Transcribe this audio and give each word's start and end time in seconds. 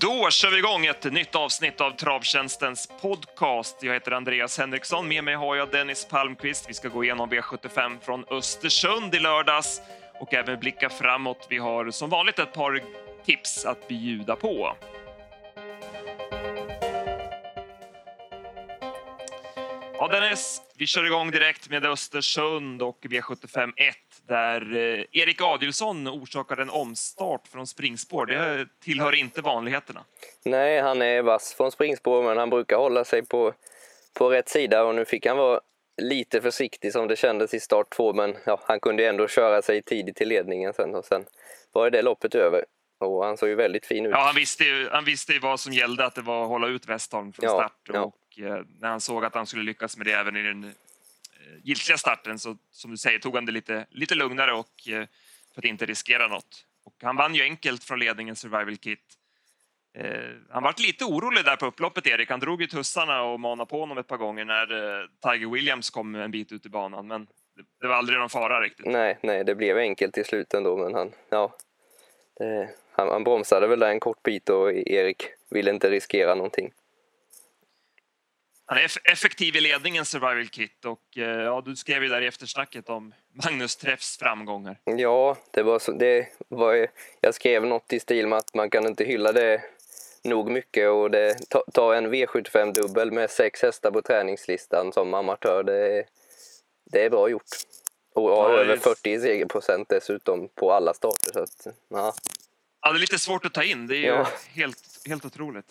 Då 0.00 0.30
kör 0.30 0.50
vi 0.50 0.58
igång 0.58 0.86
ett 0.86 1.12
nytt 1.12 1.34
avsnitt 1.34 1.80
av 1.80 1.90
Travtjänstens 1.90 2.88
podcast. 3.00 3.76
Jag 3.82 3.94
heter 3.94 4.12
Andreas 4.12 4.58
Henriksson. 4.58 5.08
Med 5.08 5.24
mig 5.24 5.34
har 5.34 5.56
jag 5.56 5.70
Dennis 5.70 6.04
Palmqvist. 6.04 6.68
Vi 6.68 6.74
ska 6.74 6.88
gå 6.88 7.04
igenom 7.04 7.30
V75 7.30 7.98
från 8.02 8.24
Östersund 8.30 9.14
i 9.14 9.18
lördags 9.18 9.80
och 10.20 10.34
även 10.34 10.60
blicka 10.60 10.88
framåt. 10.90 11.46
Vi 11.50 11.58
har 11.58 11.90
som 11.90 12.10
vanligt 12.10 12.38
ett 12.38 12.52
par 12.52 12.80
tips 13.26 13.64
att 13.64 13.88
bjuda 13.88 14.36
på. 14.36 14.76
Ja, 20.02 20.08
Dennis, 20.08 20.62
vi 20.76 20.86
kör 20.86 21.04
igång 21.06 21.30
direkt 21.30 21.68
med 21.70 21.86
Östersund 21.86 22.82
och 22.82 22.98
V75 23.02 23.72
1 23.76 23.96
där 24.28 24.76
eh, 24.76 25.04
Erik 25.12 25.42
Adielsson 25.42 26.08
orsakade 26.08 26.62
en 26.62 26.70
omstart 26.70 27.48
från 27.48 27.66
springspår. 27.66 28.26
Det 28.26 28.66
tillhör 28.84 29.14
inte 29.14 29.40
vanligheterna. 29.42 30.04
Nej, 30.44 30.80
han 30.80 31.02
är 31.02 31.22
vass 31.22 31.54
från 31.54 31.72
springspår, 31.72 32.22
men 32.22 32.36
han 32.38 32.50
brukar 32.50 32.76
hålla 32.76 33.04
sig 33.04 33.26
på, 33.26 33.52
på 34.18 34.30
rätt 34.30 34.48
sida 34.48 34.82
och 34.84 34.94
nu 34.94 35.04
fick 35.04 35.26
han 35.26 35.36
vara 35.36 35.60
lite 36.02 36.40
försiktig 36.40 36.92
som 36.92 37.08
det 37.08 37.16
kändes 37.16 37.54
i 37.54 37.60
start 37.60 37.90
två, 37.96 38.12
men 38.12 38.36
ja, 38.46 38.60
han 38.64 38.80
kunde 38.80 39.06
ändå 39.08 39.28
köra 39.28 39.62
sig 39.62 39.82
tidigt 39.82 40.16
till 40.16 40.28
ledningen 40.28 40.72
sen 40.72 40.94
och 40.94 41.04
sen 41.04 41.24
var 41.72 41.90
det 41.90 42.02
loppet 42.02 42.34
över. 42.34 42.64
Och 43.00 43.24
han 43.24 43.36
såg 43.36 43.48
ju 43.48 43.54
väldigt 43.54 43.86
fin 43.86 44.06
ut. 44.06 44.12
Ja, 44.12 44.18
han 44.18 44.34
visste 44.34 44.64
ju, 44.64 44.88
han 44.92 45.04
visste 45.04 45.32
ju 45.32 45.38
vad 45.38 45.60
som 45.60 45.72
gällde, 45.72 46.04
att 46.06 46.14
det 46.14 46.22
var 46.22 46.42
att 46.42 46.48
hålla 46.48 46.66
ut 46.68 46.88
Westholm 46.88 47.32
från 47.32 47.44
Ja, 47.44 47.50
start. 47.50 47.72
ja. 47.92 48.00
Och 48.00 48.06
eh, 48.06 48.12
Eh, 48.42 48.62
när 48.78 48.88
han 48.88 49.00
såg 49.00 49.24
att 49.24 49.34
han 49.34 49.46
skulle 49.46 49.62
lyckas 49.62 49.96
med 49.96 50.06
det 50.06 50.12
även 50.12 50.36
i 50.36 50.42
den 50.42 50.64
eh, 50.64 50.70
giltiga 51.62 51.96
starten 51.96 52.38
så, 52.38 52.56
som 52.70 52.90
du 52.90 52.96
säger, 52.96 53.18
tog 53.18 53.34
han 53.34 53.46
det 53.46 53.52
lite, 53.52 53.86
lite 53.90 54.14
lugnare 54.14 54.52
och 54.52 54.88
eh, 54.88 55.06
för 55.54 55.60
att 55.60 55.64
inte 55.64 55.86
riskera 55.86 56.28
något. 56.28 56.66
Och 56.84 56.94
han 57.02 57.16
vann 57.16 57.34
ju 57.34 57.42
enkelt 57.42 57.84
från 57.84 57.98
ledningen 57.98 58.36
Survival 58.36 58.76
Kit. 58.76 59.16
Han 60.50 60.62
var 60.62 60.74
lite 60.78 61.04
orolig 61.04 61.44
där 61.44 61.56
på 61.56 61.66
upploppet, 61.66 62.06
Erik. 62.06 62.30
Han 62.30 62.40
drog 62.40 62.60
ju 62.60 62.66
tussarna 62.66 63.22
och 63.22 63.40
manade 63.40 63.70
på 63.70 63.80
honom 63.80 63.98
ett 63.98 64.06
par 64.06 64.16
gånger 64.16 64.44
när 64.44 64.66
Tiger 65.06 65.50
Williams 65.50 65.90
kom 65.90 66.14
en 66.14 66.30
bit 66.30 66.52
ut 66.52 66.66
i 66.66 66.68
banan. 66.68 67.06
Men 67.06 67.26
det, 67.56 67.62
det 67.80 67.86
var 67.86 67.94
aldrig 67.94 68.18
någon 68.18 68.28
fara 68.28 68.60
riktigt. 68.60 68.86
Nej, 68.86 69.18
nej, 69.22 69.44
det 69.44 69.54
blev 69.54 69.76
enkelt 69.76 70.14
till 70.14 70.24
slut 70.24 70.54
ändå, 70.54 70.76
men 70.76 70.94
han, 70.94 71.12
ja, 71.30 71.56
det, 72.38 72.70
han, 72.92 73.08
han 73.08 73.24
bromsade 73.24 73.66
väl 73.66 73.78
där 73.78 73.90
en 73.90 74.00
kort 74.00 74.22
bit 74.22 74.48
och 74.48 74.72
e- 74.72 74.82
Erik 74.86 75.22
ville 75.50 75.70
inte 75.70 75.90
riskera 75.90 76.34
någonting. 76.34 76.72
Han 78.70 78.78
är 78.78 78.82
eff- 78.82 78.98
effektiv 79.04 79.56
i 79.56 79.60
ledningen, 79.60 80.04
Survival 80.04 80.48
Kit. 80.48 80.84
Och 80.84 81.00
eh, 81.18 81.22
ja, 81.24 81.62
du 81.66 81.76
skrev 81.76 82.02
ju 82.02 82.08
där 82.08 82.20
i 82.22 82.26
eftersnacket 82.26 82.88
om 82.88 83.14
Magnus 83.44 83.76
Träffs 83.76 84.18
framgångar. 84.18 84.76
Ja, 84.84 85.36
det 85.50 85.62
var 85.62 85.78
så, 85.78 85.92
det 85.92 86.28
var, 86.48 86.88
jag 87.20 87.34
skrev 87.34 87.66
något 87.66 87.92
i 87.92 88.00
stil 88.00 88.26
med 88.26 88.38
att 88.38 88.54
man 88.54 88.70
kan 88.70 88.86
inte 88.86 89.04
hylla 89.04 89.32
det 89.32 89.62
nog 90.24 90.50
mycket 90.50 90.88
och 90.90 91.10
det, 91.10 91.48
ta, 91.48 91.64
ta 91.74 91.94
en 91.94 92.14
V75-dubbel 92.14 93.12
med 93.12 93.30
sex 93.30 93.62
hästar 93.62 93.90
på 93.90 94.02
träningslistan 94.02 94.92
som 94.92 95.14
amatör, 95.14 95.62
det, 95.62 95.98
är- 95.98 96.04
det 96.92 97.04
är 97.04 97.10
bra 97.10 97.28
gjort. 97.28 97.42
Och 98.14 98.22
har 98.30 98.50
Ja, 98.50 98.58
över 98.58 98.76
40 98.76 99.10
i 99.10 99.20
segerprocent 99.20 99.88
dessutom 99.88 100.48
på 100.48 100.72
alla 100.72 100.94
starter. 100.94 101.32
Så 101.32 101.40
att, 101.40 101.66
ja. 101.88 102.14
Ja, 102.82 102.92
det 102.92 102.96
är 102.98 103.00
lite 103.00 103.18
svårt 103.18 103.44
att 103.44 103.54
ta 103.54 103.62
in. 103.62 103.86
Det 103.86 103.96
är 103.96 104.06
Ja. 104.06 104.28
helt, 104.54 104.78
helt 105.06 105.24
otroligt. 105.24 105.66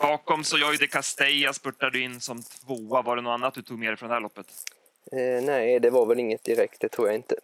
Bakom 0.00 0.44
så 0.44 0.58
Joy 0.58 0.76
de 0.76 0.86
Castella 0.86 1.52
spurtade 1.52 1.98
in 1.98 2.20
som 2.20 2.42
tvåa. 2.42 3.02
Var 3.02 3.16
det 3.16 3.22
något 3.22 3.30
annat 3.30 3.54
du 3.54 3.62
tog 3.62 3.78
med 3.78 3.88
dig 3.88 3.96
från 3.96 4.08
det 4.08 4.14
här 4.14 4.20
loppet? 4.20 4.46
eh, 5.12 5.44
nej, 5.44 5.80
det 5.80 5.90
var 5.90 6.06
väl 6.06 6.18
inget 6.18 6.44
direkt, 6.44 6.80
det 6.80 6.88
tror 6.88 7.08
jag 7.08 7.16
inte. 7.16 7.34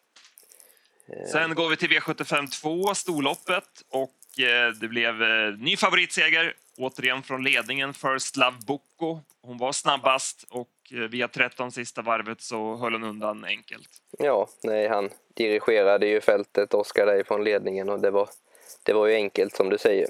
Sen 1.32 1.54
går 1.54 1.68
vi 1.68 1.76
till 1.76 1.88
V75 1.88 2.60
2, 2.62 2.94
storloppet. 2.94 3.64
Och 3.88 4.40
eh, 4.40 4.70
det 4.80 4.88
blev 4.88 5.22
eh, 5.22 5.58
ny 5.58 5.76
favoritseger. 5.76 6.54
Återigen 6.78 7.22
från 7.22 7.44
ledningen, 7.44 7.94
First 7.94 8.36
Love 8.36 8.56
Bocco. 8.66 9.20
Hon 9.42 9.58
var 9.58 9.72
snabbast 9.72 10.46
och 10.50 10.68
eh, 10.92 10.98
via 10.98 11.28
13 11.28 11.72
sista 11.72 12.02
varvet 12.02 12.40
så 12.40 12.76
höll 12.76 12.92
hon 12.92 13.04
undan 13.04 13.44
enkelt. 13.44 13.88
Ja, 14.18 14.48
nej, 14.62 14.88
han 14.88 15.10
dirigerade 15.34 16.06
ju 16.06 16.20
fältet, 16.20 16.74
Oskar 16.74 17.06
därifrån 17.06 17.44
ledningen 17.44 17.88
och 17.88 18.00
det 18.00 18.10
var, 18.10 18.28
det 18.82 18.92
var 18.92 19.06
ju 19.06 19.14
enkelt 19.14 19.56
som 19.56 19.68
du 19.68 19.78
säger. 19.78 20.08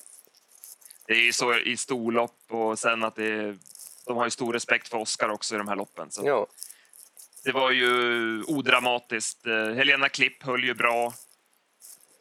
Det 1.06 1.14
är 1.28 1.32
så 1.32 1.54
i 1.54 1.76
storlopp 1.76 2.36
och 2.48 2.78
sen 2.78 3.04
att 3.04 3.16
det, 3.16 3.56
de 4.06 4.16
har 4.16 4.24
ju 4.24 4.30
stor 4.30 4.52
respekt 4.52 4.88
för 4.88 4.98
Oscar 4.98 5.28
också 5.28 5.54
i 5.54 5.58
de 5.58 5.68
här 5.68 5.76
loppen. 5.76 6.10
Så. 6.10 6.22
Ja, 6.26 6.46
Det 7.44 7.52
var 7.52 7.70
ju 7.70 8.42
odramatiskt. 8.42 9.46
Eh, 9.46 9.74
Helena 9.74 10.08
Klipp 10.08 10.42
höll 10.42 10.64
ju 10.64 10.74
bra. 10.74 11.12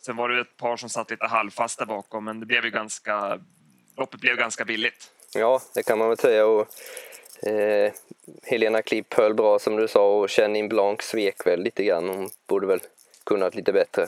Sen 0.06 0.16
var 0.16 0.30
det 0.30 0.42
ett 0.42 0.58
par 0.58 0.78
som 0.78 0.90
satt 0.90 1.12
lite 1.12 1.26
halvfast 1.26 1.80
där 1.80 1.86
bakom, 1.86 2.26
men 2.26 2.40
det 2.40 2.46
blev 2.46 2.66
ju 2.66 2.72
ganska... 2.72 3.40
Loppet 3.98 4.22
blev 4.22 4.36
ganska 4.36 4.66
billigt. 4.66 5.12
ja 5.34 5.62
det 5.74 5.84
kan 5.84 5.98
man 5.98 6.10
väl 6.10 6.18
säga. 6.18 6.46
Och, 6.46 6.68
eh, 7.48 7.94
Helena 8.44 8.82
Klipp 8.82 9.14
höll 9.14 9.34
bra 9.34 9.60
som 9.60 9.76
du 9.76 9.88
sa 9.88 10.20
och 10.20 10.32
Chenin 10.32 10.70
Blanc 10.70 11.02
svek 11.02 11.46
väl 11.48 11.64
lite 11.64 11.84
grann. 11.84 12.10
Hon 12.10 12.30
borde 12.48 12.68
väl 12.68 12.80
kunnat 13.24 13.56
lite 13.56 13.74
bättre. 13.74 14.08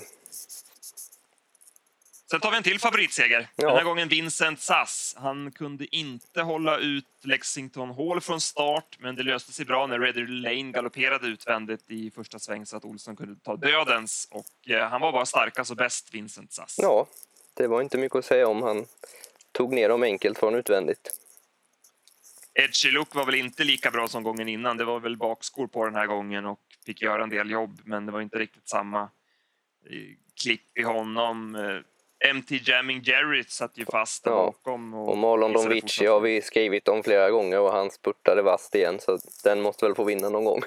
Sen 2.29 2.39
tar 2.39 2.51
vi 2.51 2.57
en 2.57 2.63
till 2.63 2.79
favoritseger. 2.79 3.47
Ja. 3.55 3.67
Den 3.67 3.77
här 3.77 3.83
gången 3.83 4.07
Vincent 4.07 4.61
Sass. 4.61 5.15
Han 5.17 5.51
kunde 5.51 5.95
inte 5.95 6.41
hålla 6.41 6.77
ut 6.77 7.05
Lexington 7.23 7.89
Hall 7.91 8.21
från 8.21 8.41
start, 8.41 8.97
men 8.99 9.15
det 9.15 9.23
löste 9.23 9.51
sig 9.51 9.65
bra 9.65 9.88
när 9.88 9.99
Redder 9.99 10.27
Lane 10.27 10.71
galopperade 10.71 11.27
utvändigt 11.27 11.91
i 11.91 12.11
första 12.11 12.39
sväng 12.39 12.66
så 12.66 12.77
att 12.77 12.85
Olsson 12.85 13.16
kunde 13.16 13.39
ta 13.43 13.55
dödens. 13.55 14.27
Och 14.31 14.69
eh, 14.69 14.89
han 14.89 15.01
var 15.01 15.11
bara 15.11 15.25
starkast 15.25 15.71
och 15.71 15.77
bäst, 15.77 16.13
Vincent 16.13 16.53
Sass. 16.53 16.75
Ja, 16.81 17.07
det 17.53 17.67
var 17.67 17.81
inte 17.81 17.97
mycket 17.97 18.16
att 18.16 18.25
säga 18.25 18.47
om. 18.47 18.61
Han 18.61 18.85
tog 19.51 19.73
ner 19.73 19.89
dem 19.89 20.03
enkelt 20.03 20.39
från 20.39 20.55
utvändigt. 20.55 21.19
Edgy 22.53 22.91
Look 22.91 23.16
var 23.16 23.25
väl 23.25 23.35
inte 23.35 23.63
lika 23.63 23.91
bra 23.91 24.07
som 24.07 24.23
gången 24.23 24.47
innan. 24.47 24.77
Det 24.77 24.85
var 24.85 24.99
väl 24.99 25.17
bakskor 25.17 25.67
på 25.67 25.85
den 25.85 25.95
här 25.95 26.07
gången 26.07 26.45
och 26.45 26.59
fick 26.85 27.01
göra 27.01 27.23
en 27.23 27.29
del 27.29 27.51
jobb, 27.51 27.81
men 27.83 28.05
det 28.05 28.11
var 28.11 28.21
inte 28.21 28.39
riktigt 28.39 28.69
samma 28.69 29.01
eh, 29.01 30.16
klipp 30.43 30.77
i 30.77 30.81
honom. 30.81 31.55
MT 32.33 32.51
Jamming 32.67 33.01
Jerry 33.01 33.44
satt 33.44 33.78
ju 33.78 33.85
fast 33.85 34.25
Ja, 34.25 34.31
bakom. 34.31 34.94
Och 34.94 35.17
Marlon 35.17 35.51
visade 35.51 35.66
Don 35.66 35.73
Vici 35.73 35.81
fortsatt- 35.81 36.07
har 36.09 36.19
vi 36.19 36.41
skrivit 36.41 36.88
om 36.88 37.03
flera 37.03 37.29
gånger 37.31 37.59
och 37.59 37.72
han 37.72 37.91
spurtade 37.91 38.41
vast 38.41 38.75
igen 38.75 39.00
så 39.00 39.19
den 39.44 39.61
måste 39.61 39.85
väl 39.85 39.95
få 39.95 40.03
vinna 40.03 40.29
någon 40.29 40.45
gång. 40.45 40.61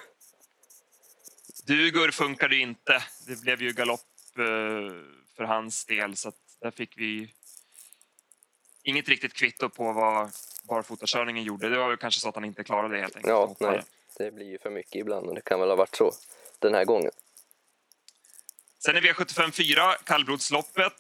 Dugur 1.66 2.11
funkade 2.11 2.56
inte. 2.56 3.03
Det 3.27 3.41
blev 3.41 3.62
ju 3.62 3.72
galopp 3.72 4.00
eh, 4.38 4.94
för 5.37 5.44
hans 5.44 5.84
del, 5.84 6.16
så 6.16 6.28
att 6.28 6.34
där 6.61 6.71
fick 6.71 6.99
vi 6.99 7.28
inget 8.82 9.09
riktigt 9.09 9.32
kvitto 9.34 9.69
på 9.69 9.93
vad 9.93 10.31
barfotakörningen 10.69 11.44
gjorde. 11.44 11.69
Det 11.69 11.78
var 11.78 11.88
väl 11.88 11.97
kanske 11.97 12.21
så 12.21 12.28
att 12.28 12.34
han 12.34 12.44
inte 12.44 12.65
klarade 12.65 12.94
det 12.94 13.00
helt 13.00 13.17
enkelt. 13.17 13.31
Ja, 13.31 13.56
nej, 13.61 13.82
det 14.19 14.31
blir 14.31 14.47
ju 14.47 14.59
för 14.59 14.71
mycket 14.71 14.94
ibland 14.94 15.27
och 15.27 15.34
det 15.34 15.41
kan 15.41 15.61
väl 15.61 15.69
ha 15.69 15.77
varit 15.77 15.94
så 15.97 16.12
den 16.59 16.75
här 16.75 16.84
gången. 16.84 17.11
Sen 18.78 18.97
i 18.97 19.00
V75 19.00 19.50
4, 19.50 19.94
kallblodsloppet. 20.05 20.93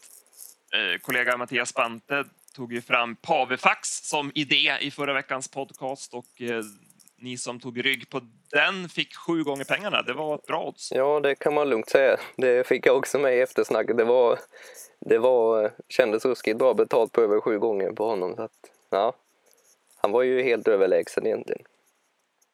Eh, 0.72 0.98
kollega 1.00 1.36
Mattias 1.36 1.74
Bante 1.74 2.24
tog 2.54 2.72
ju 2.72 2.82
fram 2.82 3.16
Pavefax 3.16 3.88
som 3.88 4.32
idé 4.34 4.76
i 4.80 4.90
förra 4.90 5.12
veckans 5.12 5.48
podcast 5.48 6.14
och 6.14 6.40
eh, 6.40 6.62
ni 7.16 7.38
som 7.38 7.60
tog 7.60 7.84
rygg 7.84 8.10
på 8.10 8.20
den 8.50 8.88
fick 8.88 9.16
sju 9.16 9.42
gånger 9.42 9.64
pengarna. 9.64 10.02
Det 10.02 10.12
var 10.12 10.34
ett 10.34 10.46
bra 10.46 10.64
odds. 10.66 10.92
Ja, 10.92 11.20
det 11.20 11.34
kan 11.34 11.54
man 11.54 11.68
lugnt 11.70 11.88
säga. 11.88 12.16
Det 12.36 12.66
fick 12.66 12.86
jag 12.86 12.96
också 12.96 13.18
med 13.18 13.36
i 13.36 13.40
eftersnacket. 13.40 13.96
Det 13.96 14.04
var, 14.04 14.38
det 15.00 15.18
var, 15.18 15.72
kändes 15.88 16.24
ruskigt 16.24 16.58
bra 16.58 16.74
betalt 16.74 17.12
på 17.12 17.20
över 17.20 17.40
sju 17.40 17.58
gånger 17.58 17.92
på 17.92 18.06
honom. 18.08 18.36
Så 18.36 18.42
att, 18.42 18.52
ja, 18.90 19.12
han 19.96 20.12
var 20.12 20.22
ju 20.22 20.42
helt 20.42 20.68
överlägsen 20.68 21.26
egentligen. 21.26 21.62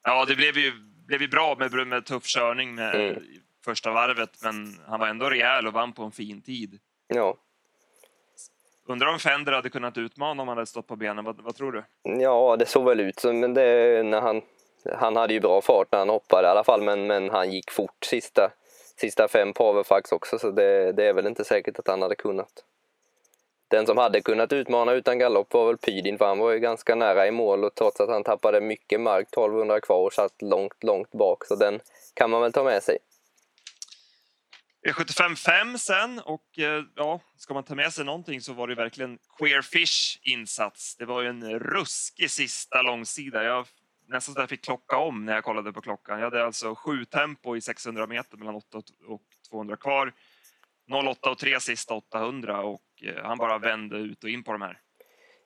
Ja, 0.03 0.25
det 0.25 0.37
blev 0.37 0.59
ju, 0.59 0.73
blev 1.07 1.23
ju 1.23 1.29
bra 1.29 1.57
med, 1.59 1.87
med 1.87 2.07
tuff 2.07 2.25
körning 2.27 2.75
med 2.75 2.95
Mm. 2.95 3.23
första 3.65 3.91
varvet, 3.91 4.31
men 4.43 4.81
han 4.87 5.01
var 5.01 5.07
ändå 5.07 5.31
rejäl 5.31 5.67
och 5.67 5.73
vann 5.73 5.93
på 5.93 6.03
en 6.03 6.13
fin 6.13 6.43
tid. 6.43 6.79
Ja, 7.07 7.37
Undrar 8.89 9.13
om 9.13 9.19
Fender 9.19 9.53
hade 9.53 9.71
kunnat 9.71 9.99
utmana 9.99 10.43
om 10.43 10.49
han 10.49 10.57
hade 10.57 10.67
stått 10.67 10.87
på 10.87 10.97
benen. 10.97 11.25
Vad, 11.25 11.41
vad 11.41 11.57
tror 11.57 11.73
du? 11.73 11.85
ja 12.23 12.57
det 12.59 12.67
såg 12.67 12.85
väl 12.85 13.01
ut 13.01 13.19
som, 13.19 13.41
men 13.41 13.55
det, 13.55 14.03
när 14.03 14.21
han, 14.21 14.43
han 14.95 15.17
hade 15.17 15.35
ju 15.35 15.41
bra 15.41 15.61
fart 15.61 15.89
när 15.93 15.99
han 15.99 16.09
hoppade 16.09 16.49
i 16.49 16.51
alla 16.51 16.65
fall, 16.65 16.83
men, 16.83 17.07
men 17.07 17.31
han 17.31 17.53
gick 17.53 17.71
fort 17.71 18.05
sista, 18.05 18.51
sista 19.01 19.29
fem 19.29 19.53
på 19.53 19.65
Averfax 19.65 20.13
också, 20.13 20.39
så 20.39 20.51
det, 20.51 20.93
det 20.93 21.05
är 21.05 21.13
väl 21.13 21.27
inte 21.27 21.45
säkert 21.45 21.79
att 21.79 21.89
han 21.89 22.03
hade 22.03 22.15
kunnat. 22.15 22.65
Den 23.69 23.87
som 23.87 23.99
hade 23.99 24.21
kunnat 24.21 24.53
utmana 24.53 24.93
utan 24.93 25.19
galopp 25.19 25.55
var 25.55 25.67
väl 25.67 25.77
Pydin, 25.77 26.19
för 26.19 26.27
han 26.27 26.39
var 26.39 26.53
ju 26.53 26.59
ganska 26.59 26.95
nära 26.95 27.27
i 27.27 27.31
mål 27.31 27.65
och 27.65 27.75
trots 27.75 28.01
att 28.01 28.09
han 28.09 28.25
tappade 28.25 28.61
mycket 28.61 29.01
mark, 29.01 29.29
1200 29.29 29.81
kvar 29.81 30.07
och 30.07 30.13
satt 30.13 30.43
långt, 30.43 30.85
långt 30.85 31.11
bak, 31.11 31.45
så 31.45 31.55
den 31.55 31.81
kan 32.15 32.31
man 32.31 32.43
väl 32.43 32.53
ta 32.53 32.65
med 32.65 32.83
sig. 32.83 32.99
V75.5 34.87 35.77
sen 35.77 36.21
och 36.25 36.59
eh, 36.59 36.85
ja, 36.97 37.21
ska 37.37 37.55
man 37.55 37.65
ta 37.65 37.75
med 37.75 37.93
sig 37.93 38.05
någonting 38.05 38.41
så 38.41 38.53
var 38.53 38.69
det 38.69 38.75
verkligen 38.75 39.19
Queer 39.39 39.63
Fish 39.63 40.19
insats. 40.23 40.97
Det 40.97 41.05
var 41.05 41.23
ju 41.23 41.29
en 41.29 41.59
ruskig 41.59 42.31
sista 42.31 42.83
långsida. 42.83 43.45
Jag 43.45 43.67
nästan 44.09 44.35
så 44.35 44.41
jag 44.41 44.49
fick 44.49 44.65
klocka 44.65 44.97
om 44.97 45.25
när 45.25 45.35
jag 45.35 45.45
kollade 45.45 45.73
på 45.73 45.81
klockan. 45.81 46.19
Jag 46.19 46.25
hade 46.25 46.45
alltså 46.45 46.75
sju 46.75 47.05
tempo 47.05 47.57
i 47.57 47.61
600 47.61 48.07
meter 48.07 48.37
mellan 48.37 48.55
8 48.55 48.79
och 49.09 49.23
200 49.51 49.77
kvar. 49.77 50.13
08 51.09 51.31
och 51.31 51.39
3 51.39 51.61
sista 51.61 51.95
800 51.95 52.63
och 52.63 52.83
eh, 53.03 53.25
han 53.25 53.39
bara 53.39 53.59
vände 53.59 53.97
ut 53.97 54.25
och 54.25 54.31
in 54.31 54.45
på 54.45 54.53
de 54.53 54.63
här. 54.63 54.79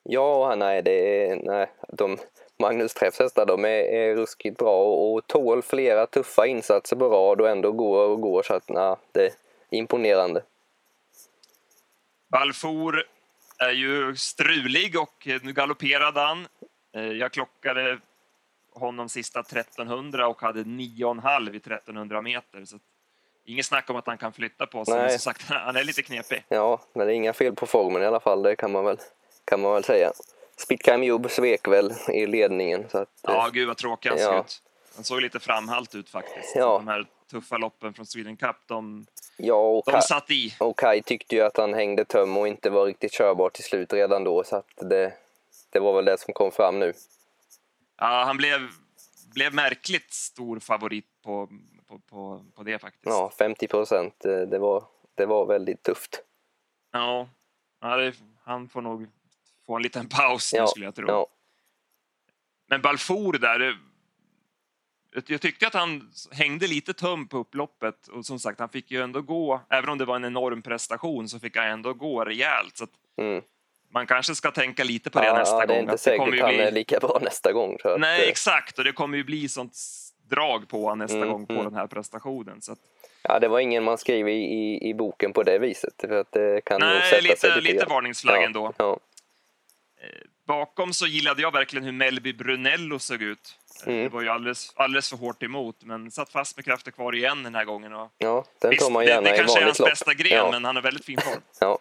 Ja, 0.03 0.55
nej, 0.59 0.83
det 0.83 1.27
är, 1.27 1.37
nej, 1.37 1.71
de, 1.89 2.19
Magnus 2.61 2.95
Träffs 2.95 3.19
hästar 3.19 3.47
de 3.47 3.65
är, 3.65 3.69
är 3.69 4.17
ruskigt 4.17 4.59
bra 4.59 4.85
och, 4.85 5.27
tål 5.27 5.63
flera 5.63 6.07
tuffa 6.07 6.47
insatser 6.47 6.97
på 6.97 7.09
rad 7.09 7.41
och 7.41 7.49
ändå 7.49 7.73
går 7.73 8.09
och 8.09 8.21
går 8.21 8.43
så 8.43 8.55
att 8.55 8.69
nej, 8.69 8.97
det 9.13 9.27
är 9.27 9.33
imponerande. 9.71 10.43
Balfour 12.29 13.05
är 13.59 13.71
ju 13.71 14.17
strulig 14.17 15.01
och 15.01 15.29
nu 15.43 15.53
galopperade 15.53 16.21
han. 16.21 16.47
Eh, 16.95 17.03
jag 17.03 17.33
klockade 17.33 17.99
honom 18.73 19.09
sista 19.09 19.41
1300 19.41 20.29
och 20.29 20.43
hade 20.43 20.63
9,5 20.63 21.55
i 21.55 21.57
1300 21.57 22.23
meter. 22.23 22.65
Så 22.65 22.79
inget 23.45 23.67
snack 23.67 23.91
om 23.91 23.97
att 23.97 24.07
han 24.07 24.19
kan 24.19 24.33
flytta 24.33 24.67
på 24.67 24.85
sig, 24.85 24.95
men 24.95 25.11
som 25.11 25.19
sagt, 25.19 25.43
han 25.49 25.77
är 25.77 25.85
lite 25.85 26.03
knepig. 26.03 26.45
Ja, 26.49 26.81
men 26.93 27.07
det 27.07 27.13
är 27.13 27.17
inga 27.17 27.33
fel 27.33 27.55
på 27.55 27.67
formen 27.67 28.03
i 28.03 28.07
alla 28.07 28.21
fall, 28.21 28.43
det 28.43 28.57
kan 28.57 28.73
man 28.73 28.85
väl, 28.85 28.99
kan 29.45 29.61
man 29.61 29.75
väl 29.75 29.85
säga. 29.85 30.13
Spitkheim 30.61 31.03
Jobb 31.03 31.31
svek 31.31 31.69
väl 31.69 31.93
i 32.09 32.27
ledningen. 32.27 32.89
Så 32.89 32.99
att, 32.99 33.09
ja, 33.23 33.51
gud 33.53 33.69
vad 33.69 33.77
tråkig 33.77 34.11
han 34.11 34.19
ja. 34.19 34.27
såg 34.27 34.45
ut. 34.45 34.63
Han 34.95 35.05
såg 35.05 35.21
lite 35.21 35.41
framhalt 35.41 35.95
ut 35.95 36.11
faktiskt. 36.11 36.57
Ja. 36.57 36.79
De 36.79 36.89
här 36.89 37.07
tuffa 37.31 37.59
loppen 37.59 37.95
från 37.95 38.07
Sweden 38.07 38.37
Cup, 38.37 38.57
de, 38.67 39.07
ja, 39.37 39.55
och 39.55 39.93
de 39.93 40.03
satt 40.03 40.31
i. 40.31 40.57
Och 40.59 40.79
Kai 40.79 41.03
tyckte 41.03 41.35
ju 41.35 41.43
att 41.43 41.57
han 41.57 41.75
hängde 41.75 42.05
töm 42.05 42.37
och 42.37 42.49
inte 42.49 42.71
var 42.71 42.87
riktigt 42.87 43.13
körbar 43.13 43.51
till 43.51 43.65
slut 43.65 43.93
redan 43.93 44.25
då, 44.25 44.45
så 44.45 44.63
det, 44.77 45.13
det 45.71 45.81
var 45.81 45.97
väl 45.97 46.05
det 46.05 46.21
som 46.21 46.35
kom 46.35 46.53
fram 46.53 46.79
nu. 46.79 46.93
Ja, 47.99 48.25
han 48.27 48.37
blev, 48.37 48.61
blev 49.35 49.55
märkligt 49.55 50.13
stor 50.13 50.59
favorit 50.59 51.07
på, 51.25 51.49
på, 51.89 51.99
på, 51.99 52.45
på 52.55 52.63
det 52.63 52.79
faktiskt. 52.79 53.07
Ja, 53.07 53.33
50 53.39 53.69
procent. 53.69 54.25
Eh, 54.25 54.41
det 54.41 54.59
var, 54.59 54.85
det 55.15 55.27
var 55.27 55.47
väldigt 55.47 55.83
tufft. 55.83 56.23
Ja, 56.93 57.29
ja 57.81 57.97
det, 57.97 58.15
han 58.45 58.69
får 58.69 58.83
nog 58.83 59.07
få 59.71 59.77
en 59.77 59.83
liten 59.83 60.09
paus 60.09 60.53
ja, 60.55 60.67
skulle 60.67 60.85
jag 60.85 60.95
tro. 60.95 61.09
Ja. 61.09 61.27
Men 62.69 62.83
Balfour 62.83 63.33
där, 63.33 63.77
jag 65.27 65.41
tyckte 65.41 65.67
att 65.67 65.75
han 65.75 66.11
hängde 66.33 66.67
lite 66.67 66.93
tum 66.93 67.29
på 67.29 67.39
upploppet 67.39 68.09
och 68.09 68.27
som 68.27 68.39
sagt, 68.39 68.61
han 68.61 68.69
fick 68.69 68.91
ju 68.91 69.03
ändå 69.03 69.23
gå, 69.23 69.61
även 69.71 69.91
om 69.91 69.99
det 69.99 70.05
var 70.05 70.17
en 70.17 70.25
enorm 70.25 70.63
prestation, 70.63 71.29
så 71.29 71.39
fick 71.39 71.57
han 71.57 71.67
ändå 71.67 71.95
gå 71.95 72.25
rejält. 72.25 72.77
Så 72.77 72.87
mm. 73.21 73.43
Man 73.93 74.07
kanske 74.07 74.35
ska 74.35 74.51
tänka 74.51 74.85
lite 74.85 75.11
på 75.11 75.21
det 75.21 75.27
ja, 75.27 75.39
nästa 75.39 75.57
gång. 75.57 75.67
Det 75.67 75.75
är 75.75 75.81
inte 75.81 75.93
att 75.95 76.01
säkert 76.01 76.35
att 76.35 76.41
han 76.41 76.49
bli... 76.49 76.61
är 76.61 76.73
lika 76.73 76.99
bra 76.99 77.19
nästa 77.23 77.53
gång. 77.53 77.77
Nej, 77.99 78.29
exakt, 78.29 78.79
och 78.79 78.85
det 78.85 78.93
kommer 78.93 79.17
ju 79.17 79.25
bli 79.25 79.49
sånt 79.49 79.77
drag 80.31 80.69
på 80.69 80.83
honom 80.83 80.99
nästa 80.99 81.17
mm, 81.17 81.29
gång 81.29 81.47
på 81.47 81.53
mm. 81.53 81.65
den 81.65 81.75
här 81.75 81.87
prestationen. 81.87 82.61
Så 82.61 82.73
att... 82.73 82.79
Ja, 83.23 83.39
det 83.39 83.49
var 83.49 83.61
ingen 83.61 83.85
man 83.85 83.99
skrev 83.99 84.29
i, 84.29 84.33
i, 84.33 84.89
i 84.89 84.95
boken 84.95 85.33
på 85.33 85.43
det 85.43 85.59
viset. 85.59 85.95
För 86.01 86.21
att 86.21 86.33
det 86.33 86.65
kan 86.65 86.81
Nej, 86.81 87.11
sätta 87.11 87.23
lite, 87.23 87.37
sig 87.37 87.51
lite, 87.57 87.73
lite 87.73 87.87
varningsflagg 87.87 88.43
ja, 88.43 88.47
ändå. 88.47 88.73
Ja. 88.77 88.99
Eh, 90.03 90.09
bakom 90.47 90.93
så 90.93 91.07
gillade 91.07 91.43
jag 91.43 91.53
verkligen 91.53 91.85
hur 91.85 91.93
Melby 91.93 92.33
Brunello 92.33 92.99
såg 92.99 93.23
ut. 93.23 93.57
Mm. 93.87 94.03
Det 94.03 94.09
var 94.09 94.23
ju 94.23 94.29
alldeles, 94.29 94.73
alldeles 94.77 95.11
för 95.11 95.17
hårt 95.17 95.43
emot, 95.43 95.77
men 95.81 96.11
satt 96.11 96.33
fast 96.33 96.57
med 96.57 96.65
krafter 96.65 96.91
kvar 96.91 97.15
igen 97.15 97.43
den 97.43 97.55
här 97.55 97.65
gången. 97.65 97.95
Och 97.95 98.13
ja, 98.19 98.45
den 98.59 98.77
tar 98.77 98.91
man 98.91 99.07
gärna 99.07 99.21
det, 99.23 99.31
det 99.31 99.37
kanske 99.37 99.61
är 99.61 99.65
hans 99.65 99.79
lopp. 99.79 99.89
bästa 99.89 100.15
gren, 100.15 100.33
ja. 100.33 100.51
men 100.51 100.65
han 100.65 100.77
har 100.77 100.83
väldigt 100.83 101.05
fin 101.05 101.19
form. 101.21 101.41
Ja. 101.61 101.79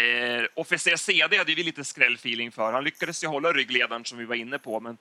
Eh, 0.00 0.44
Officer 0.54 0.96
CD 0.96 1.36
hade 1.38 1.54
vi 1.54 1.62
lite 1.62 1.84
skrällfeeling 1.84 2.52
för. 2.52 2.72
Han 2.72 2.84
lyckades 2.84 3.24
ju 3.24 3.28
hålla 3.28 3.52
ryggledaren 3.52 4.04
som 4.04 4.18
vi 4.18 4.24
var 4.24 4.34
inne 4.34 4.58
på, 4.58 4.80
men 4.80 4.98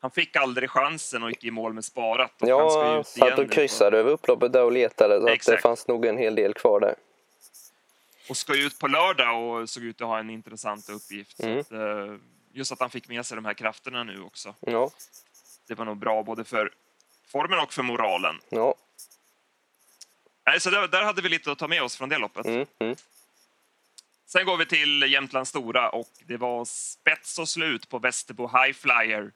han 0.00 0.10
fick 0.10 0.36
aldrig 0.36 0.70
chansen 0.70 1.22
och 1.22 1.30
gick 1.30 1.44
i 1.44 1.50
mål 1.50 1.72
med 1.72 1.84
sparat. 1.84 2.42
Och 2.42 2.48
ja, 2.48 2.92
han 2.94 3.04
satt 3.04 3.38
och 3.38 3.50
kryssade 3.50 3.98
över 3.98 4.10
upploppet 4.10 4.52
där 4.52 4.64
och 4.64 4.72
letade, 4.72 5.38
så 5.40 5.50
det 5.50 5.58
fanns 5.58 5.88
nog 5.88 6.06
en 6.06 6.18
hel 6.18 6.34
del 6.34 6.54
kvar 6.54 6.80
där. 6.80 6.94
Och 8.30 8.36
ska 8.36 8.56
ut 8.56 8.78
på 8.78 8.88
lördag 8.88 9.42
och 9.42 9.70
såg 9.70 9.82
ut 9.82 10.00
att 10.00 10.08
ha 10.08 10.18
en 10.18 10.30
intressant 10.30 10.88
uppgift. 10.88 11.40
Mm. 11.40 11.58
Att, 11.58 11.72
eh, 11.72 12.16
just 12.52 12.72
att 12.72 12.80
han 12.80 12.90
fick 12.90 13.08
med 13.08 13.26
sig 13.26 13.36
de 13.36 13.44
här 13.44 13.54
krafterna 13.54 14.04
nu 14.04 14.22
också. 14.22 14.54
Ja. 14.60 14.90
Det 15.66 15.74
var 15.74 15.84
nog 15.84 15.96
bra 15.96 16.22
både 16.22 16.44
för 16.44 16.72
formen 17.26 17.58
och 17.58 17.72
för 17.72 17.82
moralen. 17.82 18.40
Ja. 18.48 18.74
Nej, 20.46 20.60
så 20.60 20.70
där, 20.70 20.88
där 20.88 21.02
hade 21.02 21.22
vi 21.22 21.28
lite 21.28 21.52
att 21.52 21.58
ta 21.58 21.68
med 21.68 21.82
oss 21.82 21.96
från 21.96 22.08
det 22.08 22.18
loppet. 22.18 22.46
Mm. 22.46 22.66
Mm. 22.78 22.96
Sen 24.26 24.46
går 24.46 24.56
vi 24.56 24.66
till 24.66 25.02
Jämtland 25.02 25.48
Stora 25.48 25.90
och 25.90 26.10
det 26.26 26.36
var 26.36 26.64
spets 26.64 27.38
och 27.38 27.48
slut 27.48 27.88
på 27.88 27.98
Västerbo 27.98 28.46
High 28.46 28.72
Flyer. 28.72 29.32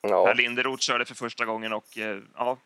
Ja. 0.00 0.26
Per 0.26 0.34
Linderoth 0.34 0.82
körde 0.82 1.04
för 1.04 1.14
första 1.14 1.44
gången 1.44 1.72
och 1.72 1.98
eh, 1.98 2.18
ja, 2.36 2.58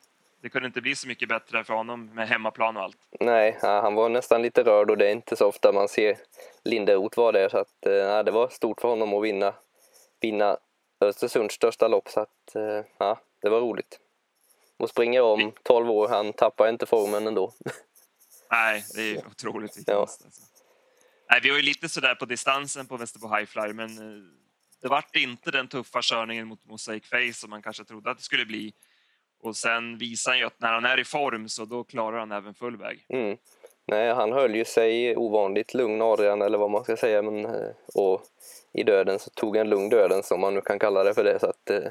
det 0.44 0.50
kunde 0.50 0.66
inte 0.66 0.80
bli 0.80 0.96
så 0.96 1.08
mycket 1.08 1.28
bättre 1.28 1.64
för 1.64 1.74
honom 1.74 2.06
med 2.06 2.28
hemmaplan 2.28 2.76
och 2.76 2.82
allt. 2.82 2.96
Nej, 3.20 3.58
han 3.62 3.94
var 3.94 4.08
nästan 4.08 4.42
lite 4.42 4.62
rörd 4.62 4.90
och 4.90 4.98
det 4.98 5.06
är 5.06 5.12
inte 5.12 5.36
så 5.36 5.46
ofta 5.46 5.72
man 5.72 5.88
ser 5.88 6.16
Linderoth 6.64 7.18
vara 7.18 7.32
där 7.32 7.48
så 7.48 7.58
att 7.58 7.76
ja, 7.80 8.18
eh, 8.18 8.24
det 8.24 8.30
var 8.30 8.48
stort 8.48 8.80
för 8.80 8.88
honom 8.88 9.14
att 9.14 9.24
vinna, 9.24 9.54
vinna 10.20 10.56
Östersunds 11.00 11.54
största 11.54 11.88
lopp 11.88 12.08
så 12.08 12.20
att 12.20 12.54
eh, 12.54 12.84
ja, 12.98 13.20
det 13.42 13.48
var 13.48 13.60
roligt. 13.60 14.00
Och 14.76 14.90
springer 14.90 15.22
om 15.22 15.52
12 15.62 15.90
år, 15.90 16.08
han 16.08 16.32
tappar 16.32 16.68
inte 16.68 16.86
formen 16.86 17.26
ändå. 17.26 17.52
Nej, 18.50 18.84
det 18.94 19.02
är 19.02 19.26
otroligt 19.26 19.70
viktigt. 19.70 19.88
Ja. 19.88 20.00
Alltså. 20.00 20.24
Nej, 21.30 21.40
vi 21.42 21.50
var 21.50 21.56
ju 21.56 21.62
lite 21.62 21.88
sådär 21.88 22.14
på 22.14 22.24
distansen 22.24 22.86
på 22.86 22.96
Västerbo 22.96 23.36
Highflyer, 23.36 23.72
men 23.72 23.98
eh, 23.98 24.24
det 24.82 24.88
vart 24.88 25.16
inte 25.16 25.50
den 25.50 25.68
tuffa 25.68 26.02
körningen 26.02 26.48
mot 26.48 26.64
Mosaic 26.64 27.04
Face 27.06 27.32
som 27.32 27.50
man 27.50 27.62
kanske 27.62 27.84
trodde 27.84 28.10
att 28.10 28.18
det 28.18 28.24
skulle 28.24 28.46
bli. 28.46 28.74
Och 29.44 29.56
sen 29.56 29.98
visar 29.98 30.30
han 30.30 30.38
ju 30.38 30.44
att 30.44 30.60
när 30.60 30.72
han 30.72 30.84
är 30.84 31.00
i 31.00 31.04
form 31.04 31.48
så 31.48 31.64
då 31.64 31.84
klarar 31.84 32.18
han 32.18 32.32
även 32.32 32.54
full 32.54 32.76
väg. 32.76 33.06
Mm. 33.08 33.36
Nej, 33.86 34.14
han 34.14 34.32
höll 34.32 34.54
ju 34.54 34.64
sig 34.64 35.16
ovanligt 35.16 35.74
lugn 35.74 36.02
Adrian, 36.02 36.42
eller 36.42 36.58
vad 36.58 36.70
man 36.70 36.84
ska 36.84 36.96
säga. 36.96 37.22
Men, 37.22 37.44
eh, 37.44 37.70
och 37.94 38.22
i 38.72 38.82
döden 38.82 39.18
så 39.18 39.30
tog 39.30 39.56
en 39.56 39.68
lugn 39.68 39.88
döden, 39.88 40.22
som 40.22 40.40
man 40.40 40.54
nu 40.54 40.60
kan 40.60 40.78
kalla 40.78 41.04
det 41.04 41.14
för 41.14 41.24
det. 41.24 41.38
Så 41.40 41.46
att, 41.46 41.70
eh, 41.70 41.82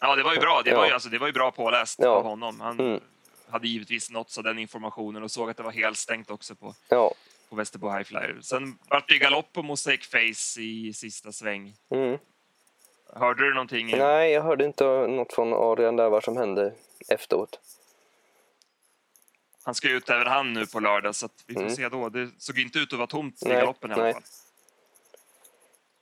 ja, 0.00 0.16
det 0.16 0.22
var 0.22 0.34
ju 0.34 0.40
bra. 0.40 0.62
Det, 0.64 0.74
var, 0.74 0.86
ju, 0.86 0.92
alltså, 0.92 1.08
det 1.08 1.18
var 1.18 1.26
ju 1.26 1.32
bra 1.32 1.50
påläst 1.50 1.98
ja. 2.02 2.08
av 2.08 2.22
honom. 2.24 2.60
Han 2.60 2.80
mm. 2.80 3.00
hade 3.50 3.68
givetvis 3.68 4.10
nåtts 4.10 4.38
av 4.38 4.44
den 4.44 4.58
informationen 4.58 5.22
och 5.22 5.30
såg 5.30 5.50
att 5.50 5.56
det 5.56 5.62
var 5.62 5.72
helt 5.72 5.98
stängt 5.98 6.30
också 6.30 6.54
på, 6.54 6.74
ja 6.88 7.14
på 7.50 7.56
Västerbo 7.56 7.90
Highflyer. 7.90 8.38
Sen 8.42 8.78
vart 8.88 9.08
det 9.08 9.18
galopp 9.18 9.52
på 9.52 9.62
Mosaic 9.62 10.06
Face 10.06 10.60
i 10.60 10.92
sista 10.92 11.32
sväng. 11.32 11.74
Mm. 11.90 12.18
Hörde 13.12 13.44
du 13.44 13.54
någonting? 13.54 13.98
Nej, 13.98 14.32
jag 14.32 14.42
hörde 14.42 14.64
inte 14.64 14.84
något 14.84 15.32
från 15.32 15.52
Adrian 15.52 15.96
där 15.96 16.10
vad 16.10 16.24
som 16.24 16.36
hände 16.36 16.72
efteråt. 17.08 17.60
Han 19.64 19.74
ska 19.74 19.90
ut 19.90 20.10
även 20.10 20.26
han 20.26 20.52
nu 20.52 20.66
på 20.66 20.80
lördag 20.80 21.14
så 21.14 21.28
vi 21.46 21.54
får 21.54 21.60
mm. 21.60 21.74
se 21.74 21.88
då. 21.88 22.08
Det 22.08 22.30
såg 22.38 22.58
inte 22.58 22.78
ut 22.78 22.92
att 22.92 22.98
vara 22.98 23.06
tomt 23.06 23.42
i 23.46 23.48
galoppen 23.48 23.90
i 23.90 23.94
alla 23.94 24.12
fall. 24.12 24.22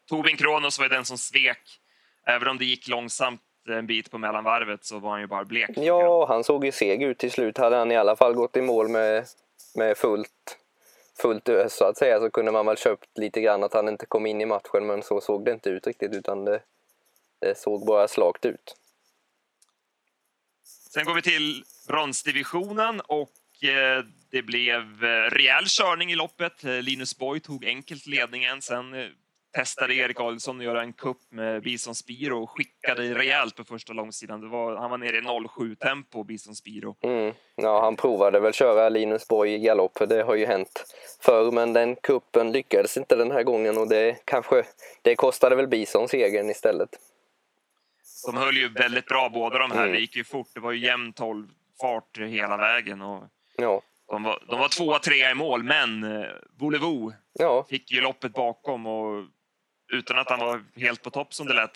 Tobin 0.09 0.37
Kronos 0.37 0.79
var 0.79 0.89
den 0.89 1.05
som 1.05 1.19
svek. 1.19 1.81
Även 2.27 2.49
om 2.49 2.59
det 2.59 2.65
gick 2.65 2.89
långsamt 2.89 3.41
en 3.69 3.87
bit 3.87 4.11
på 4.11 4.19
mellanvarvet 4.19 4.85
så 4.85 4.99
var 4.99 5.11
han 5.11 5.21
ju 5.21 5.27
bara 5.27 5.45
blek. 5.45 5.71
Ja, 5.77 6.27
han 6.29 6.45
såg 6.45 6.65
ju 6.65 6.73
seg 6.73 7.03
ut 7.03 7.19
till 7.19 7.31
slut. 7.31 7.59
Hade 7.59 7.77
han 7.77 7.93
i 7.93 7.97
alla 7.97 8.17
fall 8.17 8.35
gått 8.35 8.57
i 8.57 8.63
mål 8.63 8.89
med, 8.89 9.27
med 9.75 9.97
fullt 9.97 10.59
fullt 11.23 11.49
ös 11.49 11.77
så 11.77 11.85
att 11.85 11.97
säga 11.97 12.21
så 12.21 12.31
kunde 12.31 12.53
man 12.53 12.67
väl 12.67 12.77
köpt 12.77 13.19
lite 13.19 13.41
grann 13.41 13.65
att 13.65 13.75
han 13.75 13.89
inte 13.89 14.07
kom 14.07 14.27
in 14.27 14.41
i 14.41 14.47
matchen 14.47 14.87
men 14.87 15.03
så 15.03 15.21
såg 15.21 15.45
det 15.45 15.53
inte 15.53 15.71
ut 15.71 15.87
riktigt 15.87 16.13
utan 16.13 16.45
det, 16.45 16.61
det 17.41 17.59
såg 17.59 17.87
bara 17.87 18.09
slakt 18.09 18.45
ut. 18.45 18.77
Sen 20.65 21.05
går 21.05 21.15
vi 21.15 21.23
till 21.23 21.65
bronsdivisionen 21.89 23.01
och 23.01 23.65
eh, 23.65 24.05
det 24.31 24.43
blev 24.43 25.05
eh, 25.05 25.31
rejäl 25.31 25.65
körning 25.67 26.13
i 26.13 26.17
loppet. 26.17 26.65
Eh, 26.65 26.83
Linus 26.83 27.19
Boy 27.19 27.41
tog 27.41 27.65
enkelt 27.65 28.07
ledningen. 28.07 28.63
Sen 28.63 28.95
testade 29.55 29.95
Erik 29.95 30.21
Adelsson 30.21 30.59
att 30.59 30.65
göra 30.65 30.83
en 30.83 30.93
kupp 30.93 31.21
med 31.31 31.63
Bison 31.63 31.95
Spiro 31.95 32.43
och 32.43 32.51
skickade 32.51 33.15
rejält 33.15 33.57
på 33.57 33.65
första 33.65 33.93
långsidan. 33.93 34.51
Var, 34.51 34.77
han 34.77 34.91
var 34.91 34.99
nere 34.99 35.17
i 35.17 35.21
07-tempo, 35.21 36.25
Bison 36.25 36.55
Spiro. 36.55 36.97
Mm. 37.03 37.35
Ja, 37.57 37.81
han 37.81 37.97
provade 37.97 38.41
väl 38.41 38.53
köra 38.53 38.89
Linus 38.89 39.29
Borg 39.29 39.55
i 39.55 39.59
galopp, 39.59 39.99
det 40.09 40.23
har 40.23 40.35
ju 40.35 40.47
hänt 40.47 40.85
förr, 41.21 41.51
men 41.51 41.73
den 41.73 41.97
kuppen 41.97 42.53
lyckades 42.53 42.97
inte 42.97 43.17
den 43.17 43.31
här 43.31 43.43
gången 43.43 43.79
och 43.79 43.89
det 43.89 44.17
kanske, 44.25 44.65
det 45.03 45.17
kostade 45.17 45.57
väl 45.57 45.69
Bison 45.69 46.09
segern 46.09 46.51
istället. 46.51 46.91
De 48.27 48.37
höll 48.37 48.57
ju 48.57 48.69
väldigt 48.69 49.07
bra 49.07 49.31
båda 49.35 49.59
de 49.59 49.71
här, 49.71 49.83
mm. 49.83 49.93
det 49.93 50.01
gick 50.01 50.17
ju 50.17 50.25
fort, 50.25 50.49
det 50.55 50.61
var 50.61 50.73
ju 50.73 50.87
jämn 50.87 51.13
12 51.13 51.47
fart 51.81 52.19
hela 52.19 52.57
vägen. 52.57 53.03
Och... 53.03 53.25
Ja. 53.57 53.83
De 54.09 54.23
var, 54.23 54.45
de 54.49 54.61
var 54.61 54.69
tvåa, 54.69 54.99
trea 54.99 55.31
i 55.31 55.35
mål, 55.35 55.63
men 55.63 56.05
eh, 56.05 56.29
Volevo 56.59 57.13
ja. 57.33 57.67
fick 57.71 57.93
ju 57.93 58.01
loppet 58.01 58.33
bakom 58.33 58.87
och 58.87 59.25
utan 59.93 60.19
att 60.19 60.31
han 60.31 60.41
var 60.41 60.65
helt 60.77 61.03
på 61.03 61.11
topp 61.11 61.35
som 61.35 61.47
det 61.47 61.55
lät 61.55 61.75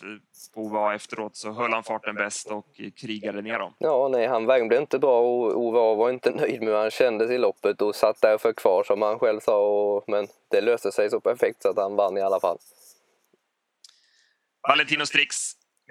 på 0.55 0.61
OVA 0.61 0.95
efteråt 0.95 1.37
så 1.37 1.53
höll 1.53 1.73
han 1.73 1.85
farten 1.85 2.15
bäst 2.15 2.51
och 2.51 2.67
krigade 3.01 3.43
ner 3.43 3.59
dem. 3.59 3.75
Ja, 3.79 4.09
nej, 4.13 4.27
han 4.27 4.47
värmde 4.47 4.79
inte 4.79 4.99
bra 4.99 5.21
och 5.21 5.61
OVA 5.61 5.95
var 5.95 6.11
inte 6.11 6.31
nöjd 6.31 6.61
med 6.61 6.69
hur 6.69 6.77
han 6.77 6.91
kändes 6.91 7.31
i 7.31 7.39
loppet 7.39 7.83
och 7.83 7.95
satt 7.95 8.21
därför 8.21 8.53
kvar 8.53 8.85
som 8.87 9.03
han 9.03 9.19
själv 9.19 9.41
sa. 9.41 9.57
Och, 9.57 10.05
men 10.07 10.27
det 10.51 10.61
löste 10.61 10.93
sig 10.93 11.11
så 11.11 11.21
perfekt 11.21 11.63
så 11.63 11.69
att 11.69 11.77
han 11.77 11.97
vann 11.97 12.19
i 12.19 12.21
alla 12.21 12.41
fall. 12.41 12.59
Valentino 14.69 15.07
Strix 15.07 15.37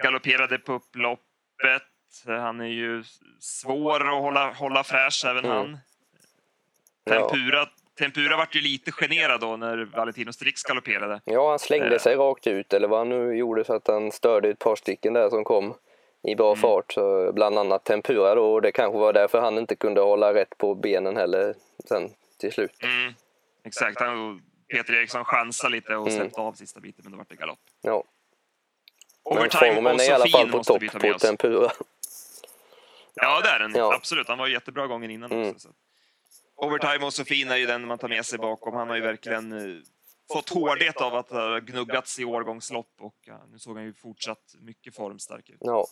galopperade 0.02 0.58
på 0.58 0.72
upploppet. 0.72 1.82
Han 2.26 2.60
är 2.60 2.64
ju 2.66 3.04
svår 3.40 4.00
att 4.08 4.22
hålla, 4.22 4.52
hålla 4.52 4.84
fräsch, 4.84 5.24
även 5.26 5.44
Mm. 5.44 5.56
han. 5.56 5.78
Ja. 7.04 7.28
Tempura, 7.28 7.66
Tempura 7.98 8.36
vart 8.36 8.54
ju 8.56 8.60
lite 8.60 8.92
generad 8.92 9.40
då 9.40 9.56
när 9.56 9.84
Valentino 9.84 10.32
Strix 10.32 10.62
galopperade. 10.62 11.20
Ja, 11.24 11.50
han 11.50 11.58
slängde 11.58 11.94
Eh. 11.94 11.98
sig 12.00 12.16
rakt 12.16 12.46
ut 12.46 12.72
eller 12.72 12.88
vad 12.88 12.98
han 12.98 13.08
nu 13.08 13.36
gjorde 13.36 13.64
så 13.64 13.74
att 13.74 13.86
han 13.88 14.12
störde 14.12 14.48
ett 14.48 14.58
par 14.58 14.76
stycken 14.76 15.12
där 15.12 15.30
som 15.30 15.44
kom 15.44 15.74
i 16.22 16.34
bra 16.34 16.48
Mm. 16.48 16.60
fart. 16.60 16.92
Så 16.92 17.32
bland 17.32 17.58
annat 17.58 17.84
Tempura 17.84 18.34
då 18.34 18.52
och 18.54 18.62
det 18.62 18.72
kanske 18.72 18.98
var 18.98 19.12
därför 19.12 19.40
han 19.40 19.58
inte 19.58 19.76
kunde 19.76 20.00
hålla 20.00 20.34
rätt 20.34 20.58
på 20.58 20.74
benen 20.74 21.16
heller 21.16 21.54
sen 21.88 22.10
till 22.38 22.52
slut. 22.52 22.82
Mm. 22.82 23.12
Exakt, 23.64 24.00
han, 24.00 24.42
Peter 24.68 24.94
Eriksson 24.94 25.24
chansade 25.24 25.72
lite 25.72 25.96
och 25.96 26.06
Mm. 26.08 26.20
släppte 26.20 26.40
av 26.40 26.52
sista 26.52 26.80
biten, 26.80 27.00
men 27.04 27.12
då 27.12 27.18
vart 27.18 27.28
det 27.28 27.36
galopp. 27.36 27.58
Ja. 27.82 28.04
Men 29.30 29.38
Overtime 29.38 29.74
formen 29.74 29.94
och 29.94 30.00
är 30.00 30.08
i 30.08 30.12
alla 30.12 30.28
fall 30.28 30.50
på 30.50 30.64
topp 30.64 30.82
på. 30.92 31.18
Tempura. 31.18 31.72
Ja, 33.14 33.40
det 33.40 33.48
är 33.48 33.58
den. 33.58 33.72
Ja. 33.74 33.94
Absolut. 33.94 34.28
Han 34.28 34.38
var 34.38 34.46
jättebra 34.48 34.86
gången 34.86 35.10
innan 35.10 35.32
Mm. 35.32 35.48
också. 35.50 35.68
Så. 35.68 35.74
Overtime 36.66 37.06
och 37.06 37.14
Sofin 37.14 37.50
är 37.50 37.56
ju 37.56 37.66
den 37.66 37.86
man 37.86 37.98
tar 37.98 38.08
med 38.08 38.26
sig 38.26 38.38
bakom. 38.38 38.74
Han 38.74 38.88
har 38.88 38.96
ju 38.96 39.02
verkligen 39.02 39.52
eh, 39.52 39.82
fått 40.32 40.48
hårdhet 40.48 40.96
av 41.00 41.14
att 41.14 41.30
ha 41.30 41.58
gnuggats 41.58 42.18
i 42.18 42.24
årgångslopp 42.24 42.94
och 43.00 43.16
ja, 43.26 43.46
nu 43.52 43.58
såg 43.58 43.76
han 43.76 43.84
ju 43.84 43.92
fortsatt 43.94 44.54
mycket 44.60 44.94
formstark 44.96 45.50
ut. 45.50 45.56
Ja. 45.60 45.86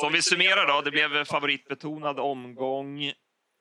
Så 0.00 0.06
om 0.06 0.12
vi 0.12 0.22
summerar 0.22 0.66
då, 0.66 0.80
det 0.80 0.90
blev 0.90 1.24
favoritbetonad 1.24 2.20
omgång. 2.20 3.04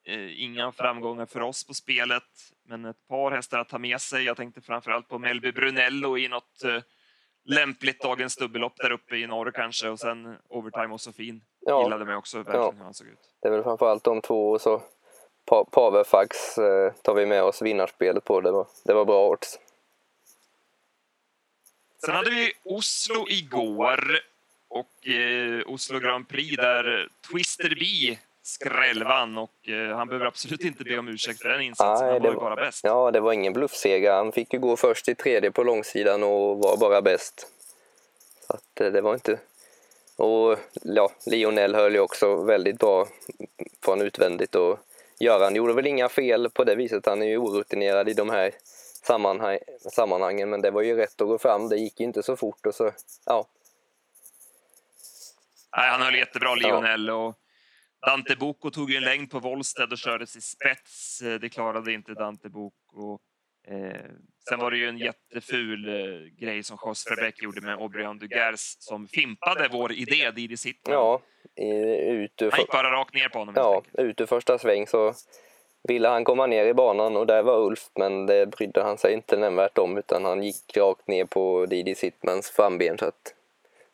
Eh, 0.07 0.41
inga 0.43 0.71
framgångar 0.71 1.25
för 1.25 1.41
oss 1.41 1.67
på 1.67 1.73
spelet, 1.73 2.23
men 2.65 2.85
ett 2.85 3.07
par 3.07 3.31
hästar 3.31 3.59
att 3.59 3.69
ta 3.69 3.77
med 3.77 4.01
sig. 4.01 4.23
Jag 4.23 4.37
tänkte 4.37 4.61
framförallt 4.61 5.07
på 5.07 5.19
Melby 5.19 5.51
Brunello 5.51 6.17
i 6.17 6.27
något 6.27 6.63
eh, 6.63 6.81
lämpligt 7.43 8.01
dagens 8.01 8.35
dubbellopp 8.35 8.73
där 8.77 8.91
uppe 8.91 9.15
i 9.15 9.27
norr 9.27 9.51
kanske 9.51 9.89
och 9.89 9.99
sen 9.99 10.37
Overtime 10.47 10.93
och 10.93 11.01
Sofin. 11.01 11.41
Ja. 11.59 11.83
Gillade 11.83 12.05
mig 12.05 12.15
också 12.15 12.37
verkligen 12.37 12.61
Ja. 12.61 12.73
hur 12.77 12.83
han 12.83 12.93
såg 12.93 13.07
ut. 13.07 13.19
Det 13.41 13.47
är 13.47 13.51
väl 13.51 13.63
framförallt 13.63 14.03
de 14.03 14.21
två 14.21 14.51
och 14.51 14.61
så 14.61 14.81
pa 15.45 15.65
Paverfax 15.65 16.57
eh, 16.57 16.93
tar 16.93 17.13
vi 17.13 17.25
med 17.25 17.43
oss 17.43 17.61
vinnarspelet 17.61 18.23
på. 18.23 18.41
Det 18.41 18.51
var, 18.51 18.67
det 18.83 18.93
var 18.93 19.05
bra 19.05 19.29
odds. 19.29 19.59
Sen 22.05 22.15
hade 22.15 22.29
vi 22.29 22.53
Oslo 22.63 23.27
igår 23.29 23.99
och 24.67 25.07
eh, 25.07 25.61
Oslo 25.67 25.99
Grand 25.99 26.27
Prix 26.27 26.55
där 26.57 27.09
Twister 27.31 27.69
Skrällvann 28.43 29.37
och 29.37 29.69
eh, 29.69 29.95
han 29.97 30.07
behöver 30.07 30.25
absolut 30.25 30.61
inte 30.61 30.83
be 30.83 30.97
om 30.97 31.07
ursäkt 31.07 31.41
för 31.41 31.49
den 31.49 31.61
insatsen. 31.61 32.05
Nej, 32.07 32.13
han 32.13 32.21
det 32.21 32.27
var 32.27 32.33
ju 32.33 32.39
var- 32.39 32.49
bara 32.49 32.65
bäst. 32.65 32.83
Ja, 32.83 33.11
det 33.11 33.19
var 33.19 33.33
ingen 33.33 33.53
bluffseger. 33.53 34.13
Han 34.13 34.31
fick 34.31 34.53
ju 34.53 34.59
gå 34.59 34.77
först 34.77 35.09
i 35.09 35.15
tredje 35.15 35.51
på 35.51 35.63
långsidan 35.63 36.23
och 36.23 36.57
var 36.57 36.77
bara 36.77 37.01
bäst. 37.01 37.47
Så 38.47 38.53
att 38.53 38.81
eh, 38.81 38.91
det 38.91 39.01
var 39.01 39.13
inte... 39.13 39.39
Och 40.15 40.57
ja, 40.81 41.11
Lionel 41.25 41.75
höll 41.75 41.93
ju 41.93 41.99
också 41.99 42.43
väldigt 42.43 42.79
bra 42.79 43.07
från 43.85 44.01
utvändigt 44.01 44.55
och 44.55 44.79
Göran 45.19 45.55
gjorde 45.55 45.73
väl 45.73 45.87
inga 45.87 46.09
fel 46.09 46.49
på 46.49 46.63
det 46.63 46.75
viset. 46.75 47.05
Han 47.05 47.21
är 47.21 47.25
ju 47.25 47.37
orutinerad 47.37 48.09
i 48.09 48.13
de 48.13 48.29
här 48.29 48.51
sammanhang, 49.03 49.59
sammanhangen 49.79 50.49
men 50.49 50.61
det 50.61 50.71
var 50.71 50.81
ju 50.81 50.95
rätt 50.95 51.21
att 51.21 51.27
gå 51.27 51.37
fram. 51.37 51.69
Det 51.69 51.77
gick 51.77 51.99
ju 51.99 52.05
inte 52.05 52.23
så 52.23 52.35
fort 52.35 52.65
och 52.65 52.75
så, 52.75 52.91
ja. 53.25 53.45
Nej, 55.77 55.89
han 55.89 56.01
höll 56.01 56.15
jättebra, 56.15 56.55
Lionel. 56.55 57.09
Och 57.09 57.35
Dante 58.05 58.35
Bocco 58.35 58.69
tog 58.71 58.91
ju 58.91 58.97
en 58.97 59.03
längd 59.03 59.31
på 59.31 59.39
Wollsted 59.39 59.91
och 59.91 59.97
kördes 59.97 60.35
i 60.35 60.41
spets. 60.41 61.19
Det 61.41 61.49
klarade 61.49 61.93
inte 61.93 62.13
Dante 62.13 62.49
Bocco. 62.49 63.19
Eh, 63.67 64.01
sen 64.49 64.59
var 64.59 64.71
det 64.71 64.77
ju 64.77 64.89
en 64.89 64.97
jätteful 64.97 65.89
eh, 65.89 66.45
grej 66.45 66.63
som 66.63 66.77
Jos 66.85 67.11
Verbeck 67.11 67.41
gjorde 67.43 67.61
med 67.61 67.75
Aubryan 67.75 68.17
Dugers 68.17 68.75
som 68.79 69.07
fimpade 69.07 69.69
vår 69.71 69.91
idé, 69.91 70.31
Didi 70.31 70.57
Sittman. 70.57 70.93
Ja, 70.93 71.21
ut 71.55 72.41
ur, 72.41 72.51
Han 72.51 72.59
gick 72.59 72.71
bara 72.71 72.91
rakt 72.91 73.13
ner 73.13 73.29
på 73.29 73.39
honom. 73.39 73.53
ja, 73.57 73.83
ut 73.93 74.21
ur 74.21 74.25
första 74.25 74.57
sväng 74.57 74.87
så 74.87 75.13
ville 75.83 76.07
han 76.07 76.23
komma 76.23 76.47
ner 76.47 76.65
i 76.65 76.73
banan 76.73 77.17
och 77.17 77.27
där 77.27 77.43
var 77.43 77.59
Ulf 77.59 77.89
men 77.95 78.25
det 78.25 78.45
brydde 78.45 78.83
han 78.83 78.97
sig 78.97 79.13
inte 79.13 79.37
nämnvärt 79.37 79.77
om 79.77 79.97
utan 79.97 80.25
han 80.25 80.43
gick 80.43 80.77
rakt 80.77 81.07
ner 81.07 81.25
på 81.25 81.65
Didi 81.65 81.95
Sittmans 81.95 82.51
framben 82.51 82.97
så 82.97 83.05
att 83.05 83.35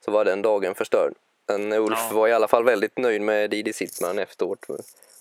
så 0.06 0.12
var 0.12 0.26
den 0.26 0.42
dagen 0.42 0.76
förstörd. 0.76 1.14
Men 1.48 1.74
Ulf 1.74 2.00
Ja. 2.10 2.16
var 2.16 2.28
i 2.28 2.34
alla 2.34 2.48
fall 2.48 2.64
väldigt 2.64 2.98
nöjd 2.98 3.22
med 3.22 3.50
Didi 3.50 3.74
Sittman 3.74 4.20
efteråt 4.20 4.66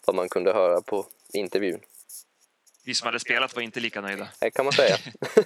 vad 0.06 0.16
man 0.16 0.28
kunde 0.28 0.52
höra 0.52 0.80
på 0.80 1.06
intervjun. 1.32 1.80
Vi 2.84 2.94
som 2.94 3.06
hade 3.06 3.20
spelat 3.20 3.54
var 3.54 3.62
inte 3.62 3.80
lika 3.80 4.00
nöjda. 4.00 4.28
Det 4.40 4.50
kan 4.50 4.64
man 4.64 4.72
säga. 4.72 4.96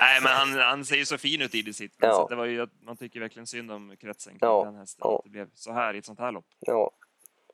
Nej, 0.00 0.20
men 0.22 0.32
han, 0.32 0.52
han 0.58 0.84
ser 0.84 0.96
ju 0.96 1.04
så 1.06 1.18
fin 1.18 1.42
ut, 1.42 1.52
Didi 1.52 1.72
Sittman. 1.72 2.10
Ja. 2.10 2.14
Så 2.16 2.28
det 2.28 2.36
var 2.36 2.44
ju, 2.44 2.66
man 2.82 2.96
tycker 2.96 3.20
verkligen 3.20 3.46
synd 3.46 3.70
om 3.72 3.96
kretsen 4.00 4.32
kring 4.32 4.38
Ja, 4.48 4.64
den 4.64 4.76
hästen. 4.76 5.00
ja. 5.04 5.16
Att 5.18 5.24
det 5.24 5.30
blev 5.30 5.48
så 5.54 5.72
här 5.72 5.94
i 5.94 5.98
ett 5.98 6.06
sånt 6.06 6.18
här 6.18 6.32
lopp. 6.32 6.46
ja. 6.60 6.90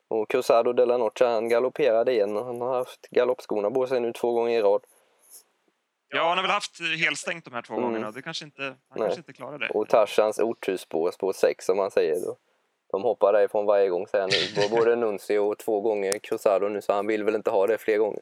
Och 0.08 0.30
Cruzado 0.30 0.72
de 0.72 0.84
la 0.88 0.96
Noche 0.98 1.24
han 1.24 1.48
galopperade 1.48 2.12
igen 2.12 2.36
och 2.36 2.46
han 2.46 2.60
har 2.60 2.74
haft 2.74 3.00
galoppskorna 3.10 3.70
på 3.70 3.86
sig 3.86 4.00
nu 4.00 4.12
två 4.12 4.32
gånger 4.32 4.58
i 4.58 4.62
rad. 4.62 4.80
Ja, 6.08 6.28
han 6.28 6.38
har 6.38 6.42
väl 6.42 6.50
haft 6.50 6.80
helstängt 6.80 7.44
de 7.44 7.54
här 7.54 7.62
två 7.62 7.74
Mm. 7.74 7.84
gångerna. 7.84 8.10
Det 8.10 8.22
kanske 8.22 8.44
inte, 8.44 8.62
han 8.62 8.74
Nej. 8.88 8.98
kanske 8.98 9.18
inte 9.20 9.32
klarar 9.32 9.58
det. 9.58 9.68
Och 9.68 9.88
Tarzans 9.88 10.38
oturspår, 10.38 11.10
spår 11.10 11.32
6 11.32 11.64
som 11.66 11.76
man 11.76 11.90
säger. 11.90 12.20
Då. 12.20 12.36
De 12.94 13.02
hoppar 13.02 13.32
därifrån 13.32 13.66
varje 13.66 13.88
gång 13.88 14.06
säger 14.06 14.22
han 14.22 14.30
nu. 14.30 14.68
Både 14.76 14.96
Nuncio 14.96 15.38
och 15.38 15.58
två 15.58 15.80
gånger 15.80 16.18
Cruzado 16.18 16.68
nu 16.68 16.82
så 16.82 16.92
han 16.92 17.06
vill 17.06 17.24
väl 17.24 17.34
inte 17.34 17.50
ha 17.50 17.66
det 17.66 17.78
fler 17.78 17.98
gånger. 17.98 18.20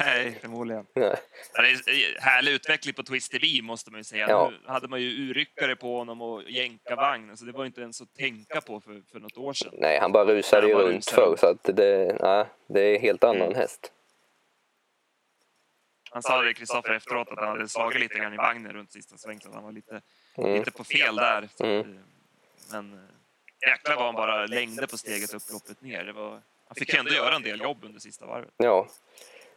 Nej, 0.00 0.38
förmodligen. 0.40 0.86
Nej. 0.94 1.16
Det 1.54 1.60
är 1.62 2.20
härlig 2.20 2.52
utveckling 2.52 2.94
på 2.94 3.02
Twister 3.02 3.38
B 3.40 3.62
måste 3.62 3.90
man 3.90 4.00
ju 4.00 4.04
säga. 4.04 4.26
Ja. 4.28 4.50
Nu 4.50 4.58
hade 4.72 4.88
man 4.88 5.00
ju 5.00 5.08
urryckare 5.30 5.76
på 5.76 5.96
honom 5.98 6.22
och 6.22 6.42
jänkarvagn, 6.50 7.36
så 7.36 7.44
det 7.44 7.52
var 7.52 7.66
inte 7.66 7.80
ens 7.80 8.00
att 8.02 8.14
tänka 8.14 8.60
på 8.60 8.80
för, 8.80 9.02
för 9.12 9.20
något 9.20 9.36
år 9.36 9.52
sedan. 9.52 9.74
Nej, 9.78 9.98
han 10.00 10.12
bara 10.12 10.24
rusade 10.24 10.66
ju 10.68 10.74
runt 10.74 10.94
rusade 10.94 11.14
förr 11.26 11.36
så 11.36 11.46
att 11.46 11.76
det, 11.76 12.16
nej, 12.20 12.44
det 12.66 12.80
är 12.80 12.98
helt 12.98 13.24
annan 13.24 13.42
Mm. 13.42 13.54
häst. 13.54 13.92
Han 16.10 16.22
sa 16.22 16.42
det 16.42 16.54
Kristoffer 16.54 16.92
efteråt 16.94 17.28
att 17.28 17.38
han 17.38 17.48
hade 17.48 17.68
slagit 17.68 18.00
lite 18.00 18.14
grann 18.14 18.34
i 18.34 18.36
vagnen 18.36 18.72
runt 18.72 18.92
sista 18.92 19.16
svängen, 19.16 19.40
så 19.40 19.50
han 19.52 19.64
var 19.64 19.72
lite, 19.72 20.00
Mm. 20.38 20.52
lite 20.54 20.70
på 20.70 20.84
fel 20.84 21.16
där. 21.16 21.48
Så 21.54 21.64
Mm. 21.64 21.98
Men 22.72 22.92
eh, 22.92 23.68
jäklar 23.70 23.96
vad 23.96 24.04
han 24.04 24.14
bara 24.14 24.46
längde 24.46 24.86
på 24.86 24.98
steget 24.98 25.34
upp 25.34 25.42
loppet 25.52 25.80
ner. 25.82 26.04
Det 26.04 26.12
var, 26.12 26.30
han 26.68 26.74
fick 26.76 26.94
ändå 26.94 27.10
göra 27.10 27.34
en 27.36 27.42
del 27.42 27.60
jobb 27.60 27.84
under 27.84 28.00
sista 28.00 28.26
varvet. 28.26 28.54
Ja. 28.56 28.88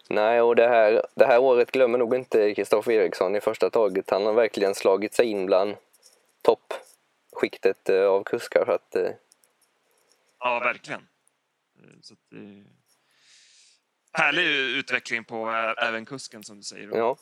Nej, 0.09 0.41
och 0.41 0.55
det 0.55 0.67
här, 0.67 1.05
det 1.15 1.25
här 1.25 1.39
året 1.39 1.71
glömmer 1.71 1.97
nog 1.97 2.15
inte 2.15 2.53
Kristoffer 2.53 2.91
Eriksson 2.91 3.35
i 3.35 3.41
första 3.41 3.69
taget. 3.69 4.09
Han 4.09 4.25
har 4.25 4.33
verkligen 4.33 4.75
slagit 4.75 5.13
sig 5.13 5.25
in 5.25 5.45
bland 5.45 5.75
toppskiktet 6.41 7.89
eh, 7.89 8.05
av 8.05 8.23
kuskar. 8.23 8.65
Så 8.65 8.71
att, 8.71 8.95
eh, 8.95 9.11
Ja, 10.39 10.59
verkligen. 10.59 11.07
Så 12.01 12.13
att, 12.13 12.33
eh, 12.33 12.65
härlig 14.11 14.43
utveckling 14.77 15.23
på 15.23 15.47
även 15.77 16.05
kusken 16.05 16.43
som 16.43 16.57
du 16.57 16.63
säger. 16.63 16.89
ja. 16.97 17.17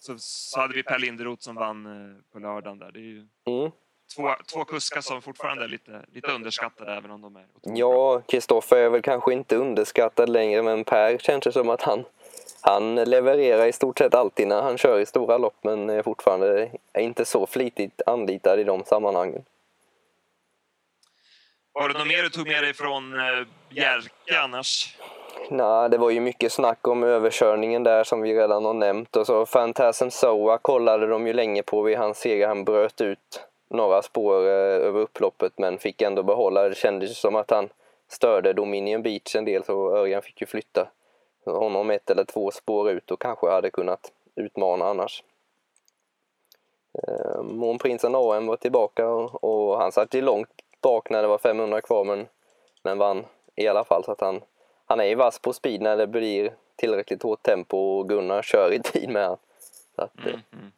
Så, 0.00 0.18
så 0.18 0.60
hade 0.60 0.74
vi 0.74 0.82
Per 0.82 0.98
Linderoth 0.98 1.42
som 1.42 1.54
vann 1.54 1.86
eh, 1.86 2.16
på 2.32 2.38
lördagen 2.38 2.78
där. 2.78 2.92
Det 2.92 2.98
är 2.98 3.02
ju 3.02 3.26
Mm. 3.46 3.70
Två, 4.14 4.34
två 4.52 4.64
kuskar 4.64 5.00
som 5.00 5.22
fortfarande 5.22 5.64
är 5.64 5.68
lite, 5.68 6.00
lite 6.12 6.30
underskattade 6.30 6.96
även 6.96 7.10
om 7.10 7.22
de 7.22 7.36
är. 7.36 7.44
Ja, 7.62 8.20
Kristoffer 8.20 8.76
är 8.76 8.88
väl 8.88 9.02
kanske 9.02 9.32
inte 9.32 9.56
underskattad 9.56 10.28
längre 10.28 10.62
men 10.62 10.84
Per 10.84 11.18
känns 11.18 11.44
det 11.44 11.52
som 11.52 11.70
att 11.70 11.82
han, 11.82 12.04
han 12.60 12.94
levererar 12.94 13.66
i 13.66 13.72
stort 13.72 13.98
sett 13.98 14.14
alltid 14.14 14.48
när 14.48 14.62
han 14.62 14.78
kör 14.78 15.00
i 15.00 15.06
stora 15.06 15.38
lopp 15.38 15.56
men 15.62 15.90
är 15.90 16.02
fortfarande 16.02 16.70
är 16.92 17.02
inte 17.02 17.24
så 17.24 17.46
flitigt 17.46 18.02
anlitad 18.06 18.60
i 18.60 18.64
de 18.64 18.84
sammanhangen. 18.84 19.44
Var 21.72 21.88
det 21.88 21.98
något 21.98 22.06
mer 22.06 22.22
du 22.22 22.28
tog 22.28 22.48
med 22.48 22.62
dig 22.62 22.74
från 22.74 23.20
eh, 23.20 23.46
Bjerke 23.68 24.40
annars? 24.42 24.96
Nej, 25.50 25.90
det 25.90 25.98
var 25.98 26.10
ju 26.10 26.20
mycket 26.20 26.52
snack 26.52 26.88
om 26.88 27.02
överkörningen 27.02 27.82
där 27.82 28.04
som 28.04 28.20
vi 28.20 28.34
redan 28.34 28.64
har 28.64 28.74
nämnt 28.74 29.16
och 29.16 29.26
så 29.26 29.46
Phantasm 29.46 30.10
Soa 30.10 30.58
kollade 30.58 31.06
de 31.06 31.26
ju 31.26 31.32
länge 31.32 31.62
på 31.62 31.82
vid 31.82 31.98
hans 31.98 32.18
seger. 32.18 32.48
Han 32.48 32.64
bröt 32.64 33.00
ut 33.00 33.40
några 33.68 34.02
spår 34.02 34.46
eh, 34.46 34.86
över 34.86 35.00
upploppet 35.00 35.52
men 35.58 35.78
fick 35.78 36.02
ändå 36.02 36.22
behålla. 36.22 36.68
Det 36.68 36.74
kändes 36.74 37.18
som 37.18 37.36
att 37.36 37.50
han 37.50 37.68
störde 38.08 38.52
Dominion 38.52 39.02
Beach 39.02 39.36
en 39.36 39.44
del 39.44 39.64
så 39.64 39.96
Örjan 39.96 40.22
fick 40.22 40.40
ju 40.40 40.46
flytta 40.46 40.88
honom 41.44 41.90
ett 41.90 42.10
eller 42.10 42.24
två 42.24 42.50
spår 42.50 42.90
ut 42.90 43.10
och 43.10 43.20
kanske 43.20 43.50
hade 43.50 43.70
kunnat 43.70 44.12
utmana 44.34 44.84
annars. 44.84 45.22
Eh, 47.02 47.42
Månprinsen 47.42 48.14
AM 48.14 48.46
var 48.46 48.56
tillbaka 48.56 49.08
och, 49.08 49.44
och 49.44 49.78
han 49.78 49.92
satt 49.92 50.14
ju 50.14 50.22
långt 50.22 50.48
bak 50.80 51.10
när 51.10 51.22
det 51.22 51.28
var 51.28 51.38
500 51.38 51.80
kvar 51.80 52.04
men, 52.04 52.26
men 52.82 52.98
vann 52.98 53.24
i 53.54 53.68
alla 53.68 53.84
fall 53.84 54.04
så 54.04 54.12
att 54.12 54.20
han 54.20 54.40
han 54.86 55.00
är 55.00 55.04
ju 55.04 55.14
vass 55.14 55.38
på 55.38 55.52
speed 55.52 55.80
när 55.80 55.96
det 55.96 56.06
blir 56.06 56.54
tillräckligt 56.76 57.22
hårt 57.22 57.42
tempo 57.42 57.76
och 57.76 58.08
Gunnar 58.08 58.42
kör 58.42 58.72
i 58.72 58.80
tid 58.80 59.08
med 59.08 59.26
han. 59.26 59.36
Så 59.96 60.02
att, 60.02 60.18
eh, 60.18 60.26
Mm, 60.26 60.40
mm. 60.52 60.72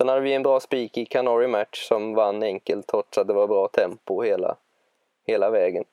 Sen 0.00 0.08
hade 0.08 0.20
vi 0.20 0.32
en 0.34 0.42
bra 0.42 0.60
spik 0.60 0.96
i 0.96 1.06
Canary 1.06 1.46
Match 1.46 1.88
som 1.88 2.14
vann 2.14 2.42
enkelt 2.42 2.86
trots 2.86 3.18
att 3.18 3.26
det 3.26 3.32
var 3.32 3.46
bra 3.46 3.68
tempo 3.68 4.22
hela, 4.22 4.56
hela 5.26 5.50
vägen. 5.50 5.84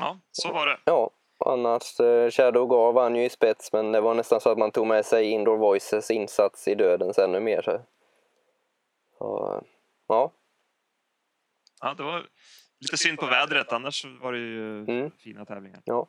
Ja, 0.00 0.18
så 0.32 0.52
var 0.52 0.66
det. 0.66 0.78
Ja, 0.84 1.10
annars 1.38 2.00
eh, 2.00 2.30
Shadow 2.30 2.68
Gar 2.68 2.92
vann 2.92 3.16
ju 3.16 3.24
i 3.24 3.28
spets 3.30 3.72
men 3.72 3.92
det 3.92 4.00
var 4.00 4.14
nästan 4.14 4.40
så 4.40 4.50
att 4.50 4.58
man 4.58 4.70
tog 4.70 4.86
med 4.86 5.06
sig 5.06 5.24
Indoor 5.30 5.56
Voices 5.56 6.10
insats 6.10 6.68
i 6.68 6.74
dödens 6.74 7.18
ännu 7.18 7.40
mer. 7.40 7.62
Så 7.62 7.80
Så, 9.18 9.62
ja. 10.08 10.32
Ja, 11.80 11.94
det 11.94 12.02
var 12.02 12.26
lite 12.78 12.96
synd 12.96 13.18
på 13.18 13.26
vädret, 13.26 13.72
annars 13.72 14.04
var 14.20 14.32
det 14.32 14.38
ju 14.38 14.84
Mm. 14.84 15.10
fina 15.18 15.44
tävlingar. 15.44 15.80
ja. 15.84 16.06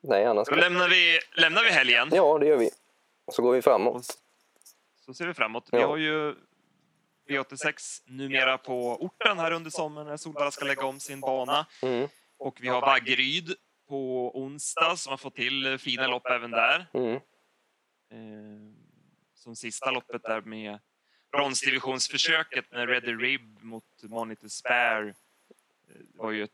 Nej, 0.00 0.24
annars... 0.24 0.48
Då 0.48 0.54
lämnar 0.54 0.88
vi, 0.88 1.18
lämnar 1.40 1.62
vi 1.62 1.70
helgen 1.70 2.08
Ja, 2.12 2.38
det 2.38 2.46
gör 2.46 2.56
vi. 2.56 2.70
Så 3.32 3.42
går 3.42 3.52
vi 3.52 3.62
framåt. 3.62 4.18
Så 5.08 5.14
ser 5.14 5.26
vi 5.26 5.34
framåt. 5.34 5.68
Vi 5.72 5.82
har 5.82 5.96
ju 5.96 6.34
V86 7.28 8.02
numera 8.06 8.58
på 8.58 8.96
orten 9.04 9.38
här 9.38 9.50
under 9.52 9.70
sommaren 9.70 10.06
när 10.06 10.16
Solvalla 10.16 10.50
ska 10.50 10.64
lägga 10.64 10.86
om 10.86 11.00
sin 11.00 11.20
bana. 11.20 11.66
Mm, 11.82 12.08
Och 12.38 12.58
vi 12.60 12.68
har 12.68 12.80
Vaggeryd 12.80 13.54
på 13.88 14.30
onsdag 14.42 14.96
som 14.96 15.10
har 15.10 15.16
fått 15.16 15.34
till 15.34 15.78
fina 15.78 16.06
lopp 16.06 16.26
även 16.26 16.50
där. 16.50 16.86
mm, 16.94 17.20
Eh, 18.10 18.72
som 19.34 19.56
sista 19.56 19.90
loppet 19.90 20.22
där 20.22 20.40
med 20.40 20.78
bronsdivisionsförsöket 21.32 22.70
med 22.70 22.88
Ready 22.88 23.12
Rib 23.14 23.62
mot 23.62 23.84
Monitor 24.02 24.48
Spare. 24.48 25.08
Eh, 25.08 25.14
Det 25.88 26.18
var 26.22 26.30
ju 26.30 26.44
ett 26.44 26.50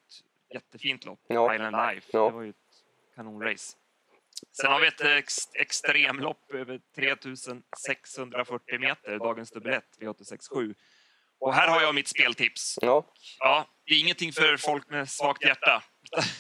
jättefint 0.55 1.05
lopp. 1.05 1.21
Ja. 1.27 1.55
Island 1.55 1.77
Life. 1.77 2.09
Ja. 2.13 2.25
Det 2.27 2.31
var 2.35 2.43
ju 2.43 2.51
ett 2.51 2.57
kanonrace. 3.15 3.77
Sen 4.53 4.73
har 4.73 4.81
vi 4.81 4.87
ett 4.87 5.01
ex 5.01 5.37
extremlopp 5.55 6.51
över 6.55 6.81
3640 6.97 8.79
meter, 8.81 9.19
dagens 9.19 9.51
dubbelett 9.51 9.85
V867. 10.01 10.75
Och 11.41 11.55
här 11.55 11.69
har 11.69 11.83
jag 11.83 11.95
mitt 11.95 12.09
speltips. 12.09 12.79
ja. 12.83 13.05
Ja, 13.39 13.67
det 13.87 13.95
är 13.95 14.01
ingenting 14.01 14.33
för 14.33 14.57
folk 14.57 14.91
med 14.91 15.09
svagt 15.11 15.45
hjärta. 15.45 15.83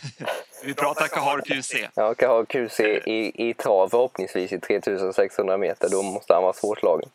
vi 0.64 0.74
pratar 0.74 1.08
Kahar 1.08 1.40
QC. 1.40 1.74
Jag 1.94 2.16
kan 2.16 2.30
ha 2.30 2.44
QC 2.44 2.80
i, 2.80 3.48
i 3.48 3.54
trav 3.54 3.88
förhoppningsvis 3.88 4.52
i 4.52 4.60
3600 4.60 5.56
meter. 5.56 5.88
Då 5.90 6.02
måste 6.02 6.34
han 6.34 6.42
vara 6.42 6.52
svårslagen. 6.52 7.08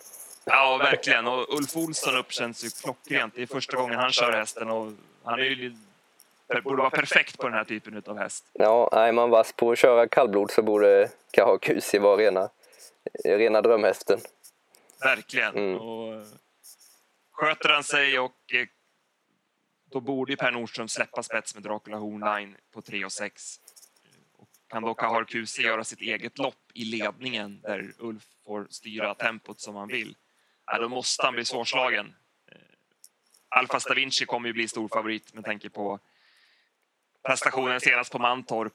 Ja, 0.45 0.77
verkligen. 0.77 1.27
Och 1.27 1.53
Ulf 1.53 1.75
Olsson 1.75 2.17
upp 2.17 2.31
känns 2.31 2.63
ju 2.65 2.69
klockrent. 2.69 3.33
Det 3.35 3.41
är 3.41 3.47
första 3.47 3.77
gången 3.77 3.99
han 3.99 4.11
kör 4.11 4.31
hästen 4.31 4.69
och 4.69 4.91
han 5.23 5.39
är 5.39 5.43
ju, 5.43 5.75
borde 6.63 6.81
vara 6.81 6.89
perfekt 6.89 7.37
på 7.37 7.47
den 7.47 7.53
här 7.53 7.63
typen 7.63 8.03
av 8.05 8.17
häst. 8.17 8.45
Ja, 8.53 8.89
är 8.91 9.11
man 9.11 9.29
vass 9.29 9.53
på 9.53 9.71
att 9.71 9.79
köra 9.79 10.07
kallblod 10.07 10.51
så 10.51 10.61
borde 10.61 11.09
Kaha 11.31 11.57
QC 11.57 11.93
vara 11.93 12.17
rena, 12.17 12.49
rena 13.23 13.61
drömhästen. 13.61 14.19
Verkligen. 15.03 15.57
Mm. 15.57 15.75
Och, 15.75 16.13
eh, 16.13 16.25
sköter 17.31 17.69
han 17.69 17.83
sig 17.83 18.19
och 18.19 18.53
eh, 18.53 18.67
då 19.91 19.99
borde 19.99 20.31
ju 20.31 20.37
Per 20.37 20.51
Nordström 20.51 20.87
släppa 20.87 21.23
spets 21.23 21.55
med 21.55 21.63
Dracula 21.63 21.97
Hornline 21.97 22.55
på 22.73 22.81
3 22.81 23.05
och 23.05 23.11
6. 23.11 23.59
Och 24.37 24.47
kan 24.67 24.83
då 24.83 24.93
Kahar 24.93 25.23
QC 25.23 25.59
göra 25.59 25.83
sitt 25.83 26.01
eget 26.01 26.37
lopp 26.37 26.71
i 26.73 26.85
ledningen 26.85 27.61
där 27.61 27.93
Ulf 27.97 28.23
får 28.45 28.67
styra 28.69 29.15
tempot 29.15 29.61
som 29.61 29.75
han 29.75 29.87
vill, 29.87 30.15
ja, 30.65 30.77
då 30.79 30.89
måste 30.89 31.25
han 31.25 31.33
bli 31.33 31.45
svårslagen. 31.45 32.15
Eh, 32.51 32.57
Alfa 33.49 33.79
Stavinci 33.79 34.25
kommer 34.25 34.47
ju 34.47 34.53
bli 34.53 34.67
stor 34.67 34.87
favorit 34.87 35.33
med 35.33 35.45
tanke 35.45 35.69
på 35.69 35.99
prestationen 37.29 37.79
senast 37.79 38.11
på 38.11 38.19
Mantorp 38.19 38.73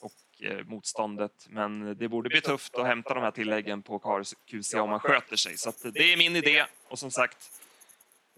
och 0.00 0.42
eh, 0.42 0.64
motståndet. 0.64 1.46
Men 1.48 1.98
det 1.98 2.08
borde 2.08 2.28
bli 2.28 2.40
tufft 2.40 2.74
att 2.74 2.86
hämta 2.86 3.14
de 3.14 3.22
här 3.22 3.30
tilläggen 3.30 3.82
på 3.82 4.22
QC 4.50 4.74
om 4.74 4.90
man 4.90 5.00
sköter 5.00 5.36
sig. 5.36 5.56
Så 5.58 5.72
det 5.82 6.12
är 6.12 6.16
min 6.16 6.36
idé. 6.36 6.64
Och 6.88 6.98
som 6.98 7.10
sagt, 7.10 7.50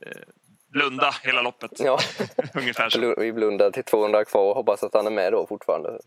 eh, 0.02 0.12
blunda 0.68 1.14
hela 1.22 1.42
loppet. 1.42 1.80
Ja, 1.80 1.98
Ungefär 2.54 2.88
så. 2.90 3.14
vi 3.18 3.32
blundar 3.32 3.70
till 3.70 3.84
200 3.84 4.25
kvar 4.25 4.50
och 4.50 4.54
hoppas 4.56 4.82
att 4.82 4.94
han 4.94 5.06
är 5.06 5.10
med 5.10 5.32
då 5.32 5.46
fortfarande. 5.46 6.00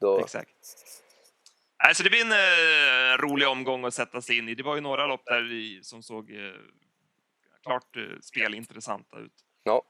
Då, 0.00 0.20
Exakt. 0.24 0.50
Alltså 1.76 2.02
det 2.02 2.10
blir 2.10 2.20
en 2.20 2.32
eh, 2.32 3.18
rolig 3.18 3.48
omgång 3.48 3.84
att 3.84 3.94
sätta 3.94 4.20
sig 4.22 4.38
in 4.38 4.48
i. 4.48 4.54
Det 4.54 4.62
var 4.62 4.74
ju 4.74 4.80
några 4.80 5.06
lopp 5.06 5.24
där 5.24 5.82
som 5.82 6.02
såg 6.02 6.30
eh, 6.30 6.52
klart 7.62 7.96
eh, 7.96 8.02
spelintressanta 8.20 9.18
ut. 9.18 9.32
ja, 9.62 9.82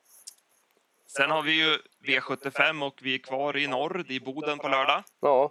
Sen 1.16 1.30
har 1.30 1.42
vi 1.42 1.52
ju 1.52 1.78
V75 2.06 2.86
och 2.86 2.98
vi 3.02 3.14
är 3.14 3.18
kvar 3.18 3.56
i 3.56 3.66
norr, 3.66 4.04
i 4.08 4.20
Boden 4.20 4.58
på 4.58 4.68
lördag. 4.68 5.02
ja. 5.20 5.50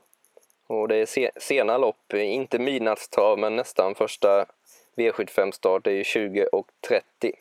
Och 0.67 0.87
det 0.87 0.95
är 0.95 1.05
se, 1.05 1.31
sena 1.37 1.77
lopp, 1.77 2.13
inte 2.13 2.59
midnattstrav 2.59 3.39
men 3.39 3.55
nästan 3.55 3.95
första 3.95 4.45
V75-start 4.95 5.83
det 5.83 5.91
är 5.91 5.95
ju 5.95 6.03
20 6.03 6.45
och 6.45 6.67
30. 6.87 7.31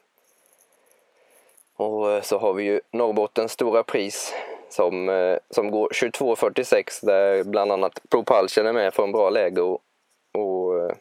Och 1.77 2.11
eh, 2.11 2.23
så 2.23 2.39
har 2.39 2.53
vi 2.53 2.65
ju 2.65 2.81
Norrbottens 2.91 3.53
stora 3.53 3.83
pris 3.83 4.35
som, 4.69 5.09
eh, 5.09 5.39
som 5.51 5.71
går 5.71 5.89
22.46 5.89 7.07
där 7.07 7.45
bland 7.45 7.73
annat 7.73 8.01
Propulsion 8.09 8.67
är 8.67 8.73
med 8.73 8.95
från 8.95 9.13
bra 9.13 9.31
läge 9.31 9.61
och, 9.61 9.83
och 10.33 10.79
eh, 10.79 10.97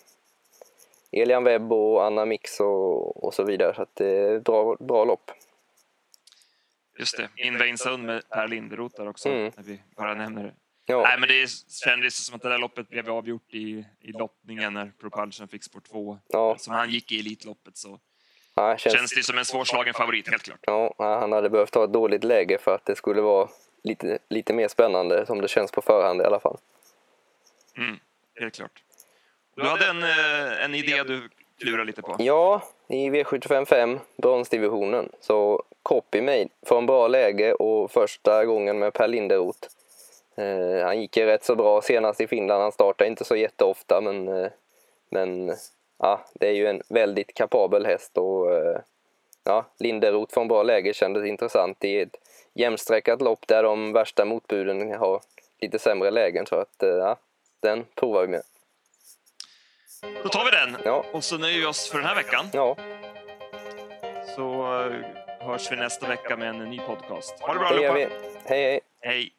Elian 1.11 1.43
Webb 1.43 1.73
och 1.73 2.05
Anna 2.05 2.25
Mix 2.25 2.59
och, 2.59 3.23
och 3.23 3.33
så 3.33 3.43
vidare. 3.43 3.75
Så 3.75 3.81
att 3.81 3.95
det 3.95 4.07
är 4.07 4.37
ett 4.37 4.43
bra, 4.43 4.75
bra 4.79 5.05
lopp. 5.05 5.31
Just 6.99 7.17
det, 7.17 7.29
Invägsund 7.35 8.03
med 8.03 8.29
Per 8.29 8.47
Linderoth 8.47 8.95
där 8.97 9.07
också, 9.07 9.29
Mm. 9.29 9.51
när 9.57 9.63
vi 9.63 9.81
bara 9.97 10.13
nämner 10.13 10.43
det. 10.43 10.53
Ja, 10.85 11.01
Nej, 11.01 11.19
men 11.19 11.29
det 11.29 11.49
kändes 11.83 12.25
som 12.25 12.35
att 12.35 12.41
det 12.41 12.49
där 12.49 12.57
loppet 12.57 12.89
blev 12.89 13.09
avgjort 13.09 13.53
i, 13.53 13.85
i 13.99 14.11
lottningen 14.11 14.73
när 14.73 14.91
Propulsion 15.01 15.47
fick 15.47 15.63
spår 15.63 15.81
2. 15.81 16.19
ja, 16.27 16.55
Som 16.57 16.73
han 16.73 16.89
gick 16.89 17.11
i 17.11 17.19
Elitloppet 17.19 17.77
så 17.77 17.99
ja, 18.55 18.77
känns, 18.77 18.95
känns 18.95 19.15
det 19.15 19.23
som 19.23 19.37
en 19.37 19.45
svårslagen 19.45 19.93
favorit, 19.93 20.29
helt 20.29 20.43
klart. 20.43 20.59
ja, 20.61 20.95
han 20.97 21.31
hade 21.31 21.49
behövt 21.49 21.75
ha 21.75 21.83
ett 21.83 21.93
dåligt 21.93 22.23
läge 22.23 22.57
för 22.61 22.75
att 22.75 22.85
det 22.85 22.95
skulle 22.95 23.21
vara 23.21 23.49
lite, 23.83 24.19
lite 24.29 24.53
mer 24.53 24.67
spännande 24.67 25.25
som 25.25 25.41
det 25.41 25.47
känns 25.47 25.71
på 25.71 25.81
förhand 25.81 26.21
i 26.21 26.25
alla 26.25 26.39
fall. 26.39 26.57
Mm, 27.77 27.99
helt 28.39 28.55
klart. 28.55 28.83
Du 29.55 29.63
hade 29.63 29.87
en, 29.87 30.03
eh, 30.03 30.63
en 30.65 30.75
idé 30.75 31.03
du 31.03 31.29
klurade 31.59 31.85
lite 31.85 32.01
på. 32.01 32.15
Ja, 32.19 32.61
i 32.87 33.09
V75 33.09 33.65
5, 33.65 33.99
bronsdivisionen, 34.17 35.09
så 35.19 35.63
Copymade 35.83 36.47
får 36.65 36.67
från 36.67 36.85
bra 36.85 37.07
läge 37.07 37.53
och 37.53 37.91
första 37.91 38.45
gången 38.45 38.79
med 38.79 38.93
Per 38.93 39.07
Linderoth. 39.07 39.67
Eh, 40.37 40.85
han 40.85 41.01
gick 41.01 41.17
ju 41.17 41.25
rätt 41.25 41.43
så 41.43 41.55
bra 41.55 41.81
senast 41.81 42.21
i 42.21 42.27
Finland, 42.27 42.61
han 42.61 42.71
startar 42.71 43.05
inte 43.05 43.25
så 43.25 43.35
jätteofta 43.35 44.01
men, 44.01 44.27
eh, 44.27 44.51
men 45.09 45.53
ja, 45.99 46.25
det 46.33 46.47
är 46.47 46.53
ju 46.53 46.67
en 46.67 46.81
väldigt 46.89 47.33
kapabel 47.33 47.85
häst 47.85 48.17
och 48.17 48.53
eh, 48.53 48.79
ja, 49.43 49.65
Linderoth 49.79 50.33
från 50.33 50.47
bra 50.47 50.63
läge 50.63 50.93
kändes 50.93 51.25
intressant 51.25 51.83
i 51.83 51.99
ett 51.99 52.15
jämnsträckat 52.53 53.21
lopp 53.21 53.47
där 53.47 53.63
de 53.63 53.93
värsta 53.93 54.25
motbuden 54.25 54.93
har 54.93 55.21
lite 55.61 55.79
sämre 55.79 56.11
lägen 56.11 56.45
så 56.45 56.55
att 56.55 56.83
eh, 56.83 56.89
ja, 56.89 57.17
den 57.59 57.85
provar 57.95 58.21
vi 58.21 58.27
med. 58.27 58.41
Då 60.23 60.29
tar 60.29 60.45
vi 60.45 60.51
den 60.51 60.81
Ja, 60.85 61.05
och 61.13 61.23
så 61.23 61.37
nöjer 61.37 61.59
vi 61.59 61.65
oss 61.65 61.89
för 61.89 61.97
den 61.97 62.07
här 62.07 62.15
veckan. 62.15 62.45
ja, 62.53 62.75
Så 64.35 64.51
eh, 64.85 65.47
hörs 65.47 65.71
vi 65.71 65.75
nästa 65.75 66.07
vecka 66.07 66.37
med 66.37 66.49
en 66.49 66.57
ny 66.69 66.79
podcast. 66.79 67.39
Ha 67.39 67.53
det 67.53 67.59
bra 67.59 67.69
det 67.69 67.75
allihopa. 67.89 68.15
Hej 68.45 68.63
hej! 68.63 68.79
Hej! 69.01 69.31